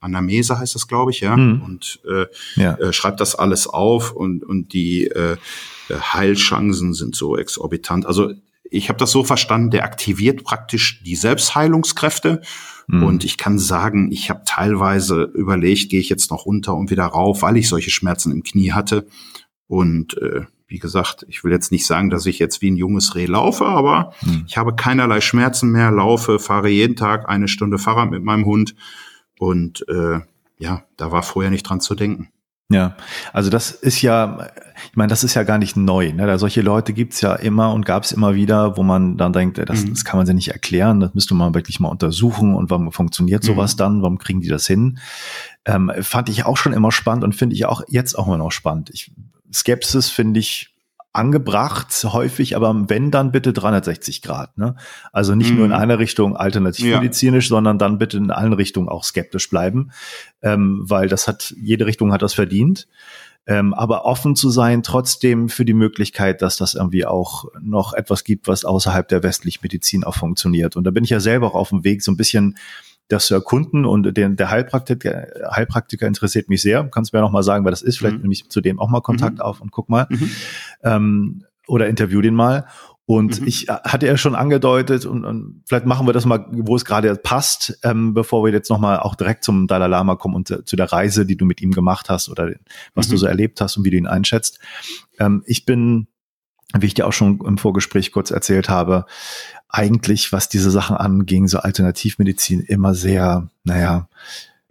[0.00, 1.62] Anamese heißt das, glaube ich, ja, hm.
[1.62, 2.00] und
[2.56, 2.92] ja.
[2.92, 5.10] Schreibt das alles auf und und die
[5.90, 8.06] Heilchancen sind so exorbitant.
[8.06, 8.32] Also
[8.70, 12.42] ich habe das so verstanden, der aktiviert praktisch die Selbstheilungskräfte.
[12.86, 13.02] Mhm.
[13.02, 17.06] Und ich kann sagen, ich habe teilweise überlegt, gehe ich jetzt noch runter und wieder
[17.06, 19.06] rauf, weil ich solche Schmerzen im Knie hatte.
[19.66, 23.14] Und äh, wie gesagt, ich will jetzt nicht sagen, dass ich jetzt wie ein junges
[23.14, 24.44] Reh laufe, aber mhm.
[24.46, 28.74] ich habe keinerlei Schmerzen mehr, laufe, fahre jeden Tag eine Stunde Fahrrad mit meinem Hund.
[29.38, 30.20] Und äh,
[30.58, 32.28] ja, da war vorher nicht dran zu denken.
[32.70, 32.96] Ja,
[33.32, 34.50] also das ist ja,
[34.90, 36.12] ich meine, das ist ja gar nicht neu.
[36.12, 36.26] Ne?
[36.26, 39.84] Da solche Leute gibt's ja immer und gab's immer wieder, wo man dann denkt, das,
[39.84, 39.90] mhm.
[39.90, 43.42] das kann man sich nicht erklären, das müsste man wirklich mal untersuchen und warum funktioniert
[43.42, 43.78] sowas mhm.
[43.78, 44.98] dann, warum kriegen die das hin?
[45.64, 48.52] Ähm, fand ich auch schon immer spannend und finde ich auch jetzt auch immer noch
[48.52, 48.90] spannend.
[48.92, 49.12] Ich,
[49.50, 50.74] Skepsis finde ich
[51.18, 54.56] angebracht, häufig, aber wenn, dann bitte 360 Grad.
[54.56, 54.76] Ne?
[55.12, 55.56] Also nicht mm.
[55.56, 55.76] nur in mhm.
[55.76, 57.48] einer Richtung alternativmedizinisch, ja.
[57.48, 59.90] sondern dann bitte in allen Richtungen auch skeptisch bleiben,
[60.42, 62.88] ähm, weil das hat, jede Richtung hat das verdient.
[63.46, 68.22] Ähm, aber offen zu sein, trotzdem für die Möglichkeit, dass das irgendwie auch noch etwas
[68.22, 70.76] gibt, was außerhalb der westlichen Medizin auch funktioniert.
[70.76, 72.56] Und da bin ich ja selber auch auf dem Weg, so ein bisschen
[73.08, 76.84] das zu erkunden und den, der Heilpraktiker, Heilpraktiker interessiert mich sehr.
[76.84, 77.96] Kannst mir noch mal sagen, wer das ist?
[77.98, 78.22] Vielleicht mhm.
[78.22, 79.42] nehme ich zu dem auch mal Kontakt mhm.
[79.42, 80.06] auf und guck mal.
[80.10, 80.30] Mhm.
[80.82, 82.66] Ähm, oder interview den mal.
[83.08, 83.46] Und mhm.
[83.46, 86.84] ich äh, hatte ja schon angedeutet, und, und vielleicht machen wir das mal, wo es
[86.84, 90.62] gerade passt, ähm, bevor wir jetzt nochmal auch direkt zum Dalai Lama kommen und zu,
[90.62, 92.52] zu der Reise, die du mit ihm gemacht hast oder
[92.94, 93.18] was du mhm.
[93.18, 94.58] so erlebt hast und wie du ihn einschätzt.
[95.18, 96.08] Ähm, ich bin,
[96.78, 99.06] wie ich dir auch schon im Vorgespräch kurz erzählt habe,
[99.70, 104.10] eigentlich, was diese Sachen anging, so Alternativmedizin immer sehr, naja,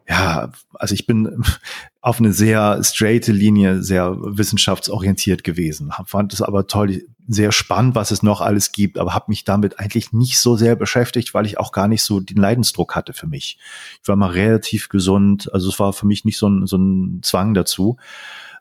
[0.10, 1.44] ja, also ich bin
[2.02, 5.92] auf eine sehr straighte Linie, sehr wissenschaftsorientiert gewesen.
[6.06, 9.80] Fand es aber toll, sehr spannend, was es noch alles gibt, aber habe mich damit
[9.80, 13.28] eigentlich nicht so sehr beschäftigt, weil ich auch gar nicht so den Leidensdruck hatte für
[13.28, 13.60] mich.
[14.02, 17.20] Ich war mal relativ gesund, also es war für mich nicht so ein, so ein
[17.24, 17.98] Zwang dazu.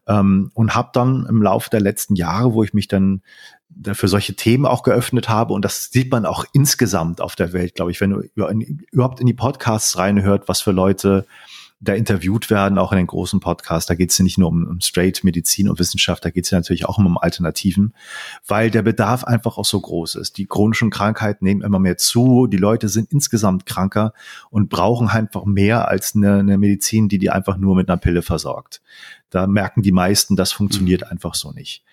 [0.09, 3.23] Ähm, und habe dann im Laufe der letzten Jahre, wo ich mich dann
[3.93, 5.53] für solche Themen auch geöffnet habe.
[5.53, 8.23] Und das sieht man auch insgesamt auf der Welt, glaube ich, wenn du
[8.91, 11.27] überhaupt in die Podcasts reinhört, was für Leute
[11.79, 13.87] da interviewt werden, auch in den großen Podcasts.
[13.87, 16.51] Da geht es ja nicht nur um, um Straight Medizin und Wissenschaft, da geht es
[16.51, 17.93] ja natürlich auch um Alternativen,
[18.47, 20.39] weil der Bedarf einfach auch so groß ist.
[20.39, 24.15] Die chronischen Krankheiten nehmen immer mehr zu, die Leute sind insgesamt kranker
[24.51, 28.23] und brauchen einfach mehr als eine, eine Medizin, die die einfach nur mit einer Pille
[28.23, 28.81] versorgt.
[29.29, 31.09] Da merken die meisten, das funktioniert mhm.
[31.09, 31.85] einfach so nicht.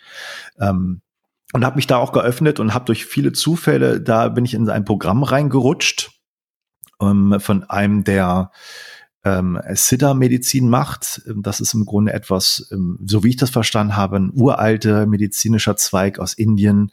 [0.59, 1.01] Ähm,
[1.53, 4.69] und habe mich da auch geöffnet und habe durch viele Zufälle, da bin ich in
[4.69, 6.11] ein Programm reingerutscht
[6.99, 8.51] ähm, von einem, der
[9.23, 11.21] ähm, Siddha-Medizin macht.
[11.37, 15.77] Das ist im Grunde etwas, ähm, so wie ich das verstanden habe, ein uralter medizinischer
[15.77, 16.91] Zweig aus Indien,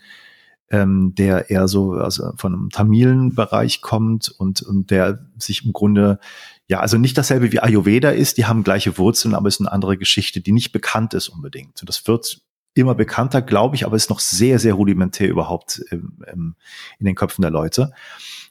[0.68, 5.72] ähm, der eher so also von einem tamilen Bereich kommt und, und der sich im
[5.72, 6.20] Grunde
[6.68, 9.72] ja, also nicht dasselbe wie Ayurveda ist, die haben gleiche Wurzeln, aber es ist eine
[9.72, 11.80] andere Geschichte, die nicht bekannt ist unbedingt.
[11.80, 12.42] Und das wird
[12.74, 16.54] immer bekannter, glaube ich, aber ist noch sehr, sehr rudimentär überhaupt im, im,
[16.98, 17.92] in den Köpfen der Leute.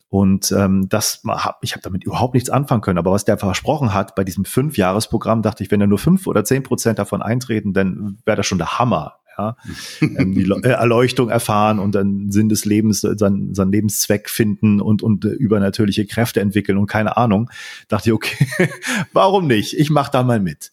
[0.09, 2.97] Und ähm, das hab, ich habe damit überhaupt nichts anfangen können.
[2.97, 6.43] Aber was der versprochen hat bei diesem Fünf-Jahres-Programm, dachte ich, wenn er nur fünf oder
[6.43, 9.19] zehn Prozent davon eintreten, dann wäre das schon der Hammer.
[9.37, 9.55] Ja?
[10.01, 15.03] ähm, die äh, Erleuchtung erfahren und dann Sinn des Lebens, seinen, seinen Lebenszweck finden und,
[15.03, 17.51] und äh, übernatürliche Kräfte entwickeln und keine Ahnung.
[17.87, 18.47] Dachte ich, okay,
[19.13, 19.77] warum nicht?
[19.77, 20.71] Ich mache da mal mit.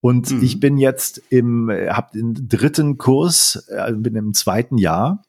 [0.00, 0.42] Und mhm.
[0.42, 5.22] ich bin jetzt im, äh, habe den dritten Kurs, äh, bin im zweiten Jahr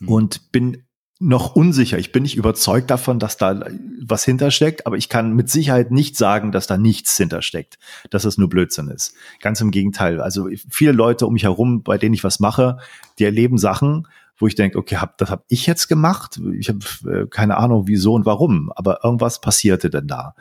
[0.00, 0.08] mhm.
[0.08, 0.82] und bin
[1.18, 1.98] noch unsicher.
[1.98, 3.64] Ich bin nicht überzeugt davon, dass da
[4.04, 7.78] was hintersteckt, aber ich kann mit Sicherheit nicht sagen, dass da nichts hintersteckt,
[8.10, 9.14] dass es nur Blödsinn ist.
[9.40, 10.20] Ganz im Gegenteil.
[10.20, 12.78] Also viele Leute um mich herum, bei denen ich was mache,
[13.18, 14.06] die erleben Sachen,
[14.38, 16.38] wo ich denke, okay, hab, das habe ich jetzt gemacht.
[16.58, 16.80] Ich habe
[17.10, 20.34] äh, keine Ahnung, wieso und warum, aber irgendwas passierte denn da.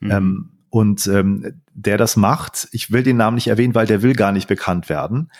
[0.00, 0.10] Mhm.
[0.10, 4.14] Ähm, und ähm, der das macht, ich will den Namen nicht erwähnen, weil der will
[4.14, 5.30] gar nicht bekannt werden.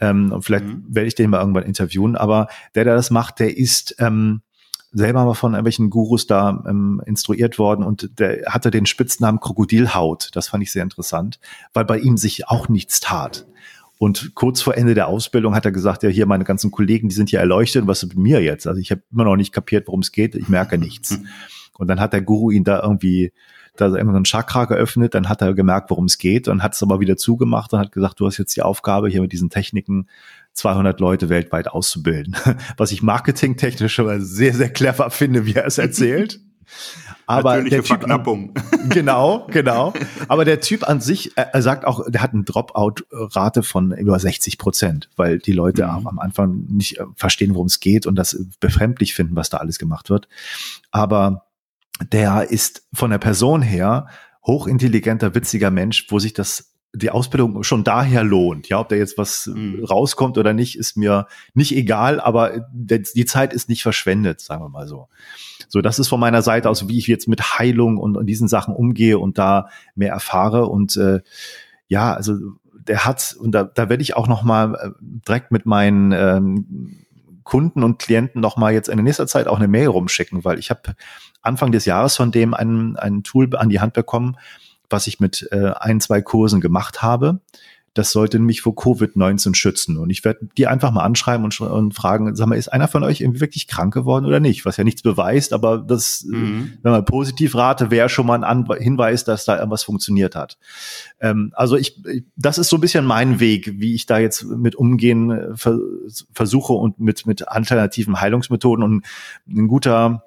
[0.00, 0.84] Ähm, und vielleicht mhm.
[0.88, 4.40] werde ich den mal irgendwann interviewen, aber der, der das macht, der ist ähm,
[4.90, 10.30] selber mal von irgendwelchen Gurus da ähm, instruiert worden und der hatte den Spitznamen Krokodilhaut.
[10.32, 11.38] Das fand ich sehr interessant,
[11.72, 13.46] weil bei ihm sich auch nichts tat.
[13.96, 17.14] Und kurz vor Ende der Ausbildung hat er gesagt, ja, hier meine ganzen Kollegen, die
[17.14, 18.66] sind hier erleuchtet, was ist mit mir jetzt?
[18.66, 21.20] Also ich habe immer noch nicht kapiert, worum es geht, ich merke nichts.
[21.78, 23.32] Und dann hat der Guru ihn da irgendwie
[23.80, 26.74] da immer so ein Chakra geöffnet, dann hat er gemerkt, worum es geht und hat
[26.74, 29.50] es aber wieder zugemacht und hat gesagt, du hast jetzt die Aufgabe, hier mit diesen
[29.50, 30.08] Techniken
[30.52, 32.36] 200 Leute weltweit auszubilden.
[32.76, 36.40] Was ich marketingtechnisch schon mal sehr, sehr clever finde, wie er es erzählt.
[37.26, 38.54] Aber Natürliche der typ Verknappung.
[38.56, 39.92] An, genau, genau.
[40.26, 44.58] Aber der Typ an sich, er sagt auch, der hat eine Dropout-Rate von über 60
[44.58, 46.08] Prozent, weil die Leute mhm.
[46.08, 49.78] am Anfang nicht äh, verstehen, worum es geht und das befremdlich finden, was da alles
[49.78, 50.26] gemacht wird.
[50.90, 51.44] Aber
[52.12, 54.06] der ist von der Person her
[54.46, 58.68] hochintelligenter, witziger Mensch, wo sich das die Ausbildung schon daher lohnt.
[58.68, 59.84] Ja, ob da jetzt was mhm.
[59.84, 64.68] rauskommt oder nicht, ist mir nicht egal, aber die Zeit ist nicht verschwendet, sagen wir
[64.68, 65.08] mal so.
[65.68, 68.48] So, das ist von meiner Seite aus, wie ich jetzt mit Heilung und, und diesen
[68.48, 70.66] Sachen umgehe und da mehr erfahre.
[70.66, 71.20] Und äh,
[71.86, 72.34] ja, also
[72.74, 77.06] der hat, und da, da werde ich auch noch mal äh, direkt mit meinen ähm,
[77.50, 80.60] Kunden und Klienten noch mal jetzt in der nächster Zeit auch eine Mail rumschicken, weil
[80.60, 80.94] ich habe
[81.42, 84.36] Anfang des Jahres von dem ein, ein Tool an die Hand bekommen,
[84.88, 87.40] was ich mit äh, ein, zwei Kursen gemacht habe.
[88.00, 89.98] Das sollte mich vor Covid-19 schützen.
[89.98, 93.04] Und ich werde die einfach mal anschreiben und, und, fragen, sag mal, ist einer von
[93.04, 94.64] euch irgendwie wirklich krank geworden oder nicht?
[94.64, 96.78] Was ja nichts beweist, aber das, mhm.
[96.82, 100.56] wenn man positiv rate, wäre schon mal ein An Hinweis, dass da irgendwas funktioniert hat.
[101.20, 102.00] Ähm, also ich,
[102.36, 105.78] das ist so ein bisschen mein Weg, wie ich da jetzt mit umgehen äh, ver
[106.32, 108.82] versuche und mit, mit alternativen Heilungsmethoden.
[108.82, 109.04] Und
[109.46, 110.24] ein guter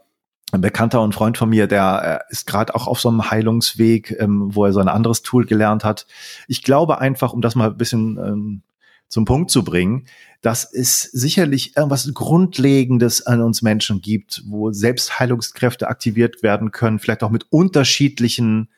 [0.51, 4.15] ein Bekannter und Freund von mir, der äh, ist gerade auch auf so einem Heilungsweg,
[4.19, 6.05] ähm, wo er so ein anderes Tool gelernt hat.
[6.47, 8.61] Ich glaube einfach, um das mal ein bisschen ähm,
[9.07, 10.05] zum Punkt zu bringen,
[10.41, 17.23] dass es sicherlich irgendwas Grundlegendes an uns Menschen gibt, wo Selbstheilungskräfte aktiviert werden können, vielleicht
[17.23, 18.69] auch mit unterschiedlichen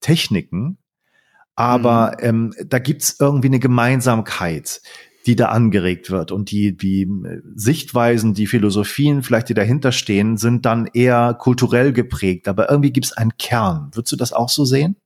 [0.00, 0.78] Techniken.
[1.54, 2.26] Aber mhm.
[2.26, 4.80] ähm, da gibt's irgendwie eine Gemeinsamkeit
[5.26, 6.32] die da angeregt wird.
[6.32, 7.08] Und die, die
[7.54, 12.48] Sichtweisen, die Philosophien vielleicht, die dahinter stehen, sind dann eher kulturell geprägt.
[12.48, 13.90] Aber irgendwie gibt es einen Kern.
[13.92, 14.96] Würdest du das auch so sehen?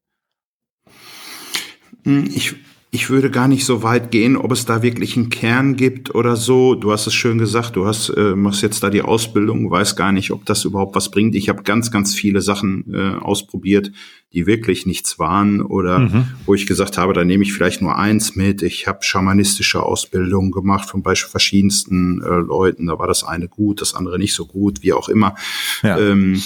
[2.05, 2.55] Hm, ich
[2.91, 6.37] ich würde gar nicht so weit gehen, ob es da wirklich einen Kern gibt oder
[6.37, 6.75] so.
[6.75, 10.13] Du hast es schön gesagt, du hast, äh, machst jetzt da die Ausbildung, weiß gar
[10.13, 11.35] nicht, ob das überhaupt was bringt.
[11.35, 13.91] Ich habe ganz, ganz viele Sachen äh, ausprobiert,
[14.33, 16.29] die wirklich nichts waren oder mhm.
[16.47, 18.63] wo ich gesagt habe, da nehme ich vielleicht nur eins mit.
[18.63, 22.87] Ich habe schamanistische Ausbildungen gemacht von beispielsweise verschiedensten äh, Leuten.
[22.87, 25.35] Da war das eine gut, das andere nicht so gut, wie auch immer.
[25.83, 25.99] Ja.
[25.99, 26.41] Ähm,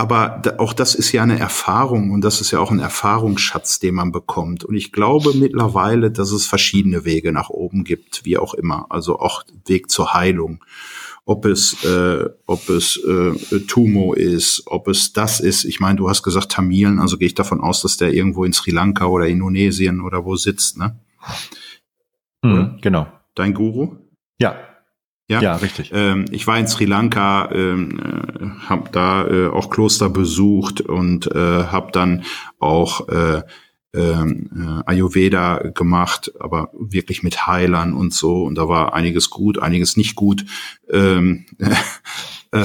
[0.00, 3.94] aber auch das ist ja eine Erfahrung und das ist ja auch ein Erfahrungsschatz, den
[3.94, 4.64] man bekommt.
[4.64, 8.86] Und ich glaube mittlerweile, dass es verschiedene Wege nach oben gibt, wie auch immer.
[8.88, 10.64] Also auch Weg zur Heilung.
[11.26, 15.64] Ob es, äh, ob es äh, Tumo ist, ob es das ist.
[15.64, 18.54] Ich meine, du hast gesagt Tamilen, also gehe ich davon aus, dass der irgendwo in
[18.54, 20.98] Sri Lanka oder Indonesien oder wo sitzt, ne?
[22.42, 23.06] Mhm, genau.
[23.34, 23.96] Dein Guru?
[24.40, 24.56] Ja,
[25.30, 25.92] ja, ja richtig.
[25.94, 31.28] Ähm, ich war in Sri Lanka, ähm, äh, habe da äh, auch Kloster besucht und
[31.28, 32.24] äh, habe dann
[32.58, 33.42] auch äh,
[33.94, 38.42] ähm, äh, Ayurveda gemacht, aber wirklich mit Heilern und so.
[38.42, 40.44] Und da war einiges gut, einiges nicht gut.
[40.90, 41.46] Ähm,
[42.52, 42.64] äh,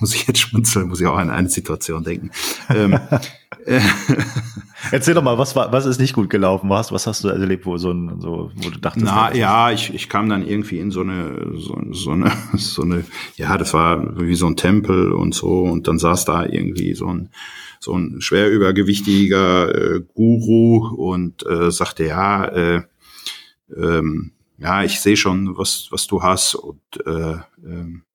[0.00, 2.30] muss ich jetzt schmunzeln, muss ich auch an eine Situation denken.
[2.70, 3.18] ähm, äh,
[4.92, 6.70] Erzähl doch mal, was war, was ist nicht gut gelaufen?
[6.70, 9.04] Was, was hast du erlebt, wo so ein, so, wo du dachtest?
[9.04, 13.04] Na ja, ich, ich kam dann irgendwie in so eine, so, so eine, so eine,
[13.36, 17.06] ja, das war wie so ein Tempel und so, und dann saß da irgendwie so
[17.08, 17.30] ein,
[17.80, 22.82] so ein schwer übergewichtiger äh, Guru und äh, sagte, ja, äh,
[23.76, 28.05] ähm, ja, ich sehe schon, was, was du hast und äh, ähm,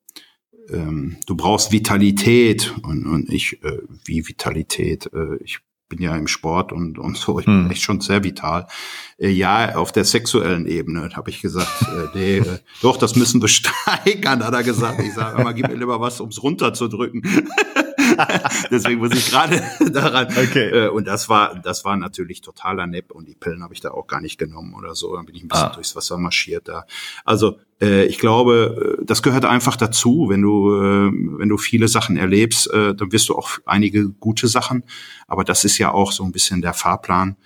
[0.72, 5.10] ähm, du brauchst Vitalität und, und ich, äh, wie Vitalität?
[5.14, 5.60] Äh, ich
[5.92, 7.72] bin ja im Sport und, und so, ich bin hm.
[7.72, 8.66] echt schon sehr vital.
[9.18, 13.42] Äh, ja, auf der sexuellen Ebene habe ich gesagt, äh, nee, äh, doch, das müssen
[13.42, 15.02] wir steigern, hat er gesagt.
[15.02, 17.22] Ich sage immer, gib mir lieber was, ums runterzudrücken.
[18.72, 20.28] Deswegen muss ich gerade daran.
[20.28, 20.70] Okay.
[20.70, 23.92] Äh, und das war, das war natürlich totaler Nepp und die Pillen habe ich da
[23.92, 25.16] auch gar nicht genommen oder so.
[25.16, 25.74] Dann bin ich ein bisschen ah.
[25.74, 26.86] durchs Wasser marschiert da.
[27.26, 30.28] Also äh, ich glaube, äh, das gehört einfach dazu.
[30.30, 34.84] Wenn du, wenn du viele Sachen erlebst, dann wirst du auch einige gute Sachen.
[35.28, 37.38] Aber das ist ja auch so ein bisschen der Fahrplan.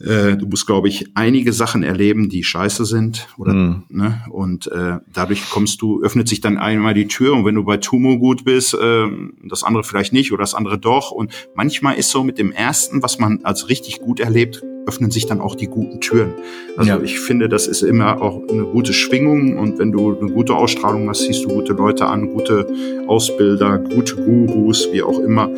[0.00, 3.28] Äh, du musst, glaube ich, einige Sachen erleben, die scheiße sind.
[3.36, 3.82] Oder, mhm.
[3.88, 4.22] ne?
[4.30, 7.76] Und äh, dadurch kommst du, öffnet sich dann einmal die Tür und wenn du bei
[7.76, 9.06] Tumo gut bist, äh,
[9.44, 11.10] das andere vielleicht nicht oder das andere doch.
[11.10, 15.26] Und manchmal ist so mit dem ersten, was man als richtig gut erlebt, öffnen sich
[15.26, 16.32] dann auch die guten Türen.
[16.76, 17.00] Also ja.
[17.00, 21.08] ich finde, das ist immer auch eine gute Schwingung und wenn du eine gute Ausstrahlung
[21.08, 22.66] hast, siehst du gute Leute an, gute
[23.06, 25.50] Ausbilder, gute Gurus, wie auch immer.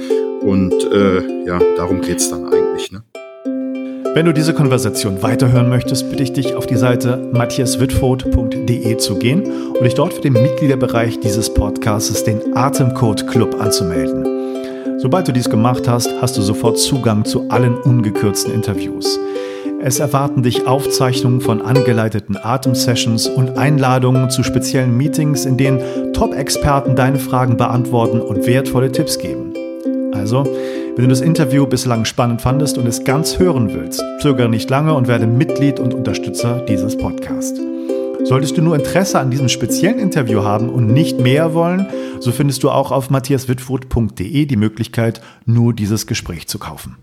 [0.43, 2.91] Und äh, ja, darum geht's dann eigentlich.
[2.91, 3.05] Ne?
[4.15, 9.43] Wenn du diese Konversation weiterhören möchtest, bitte ich dich auf die Seite matthiaswitford.de zu gehen
[9.69, 14.99] und dich dort für den Mitgliederbereich dieses Podcasts, den Atemcode Club, anzumelden.
[14.99, 19.19] Sobald du dies gemacht hast, hast du sofort Zugang zu allen ungekürzten Interviews.
[19.81, 26.97] Es erwarten dich Aufzeichnungen von angeleiteten Atemsessions und Einladungen zu speziellen Meetings, in denen Top-Experten
[26.97, 29.55] deine Fragen beantworten und wertvolle Tipps geben.
[30.13, 30.45] Also,
[30.95, 34.93] wenn du das Interview bislang spannend fandest und es ganz hören willst, zögere nicht lange
[34.93, 37.59] und werde Mitglied und Unterstützer dieses Podcasts.
[38.25, 41.87] Solltest du nur Interesse an diesem speziellen Interview haben und nicht mehr wollen,
[42.21, 46.97] so findest du auch auf matthiaswitfurt.de die Möglichkeit, nur dieses Gespräch zu kaufen.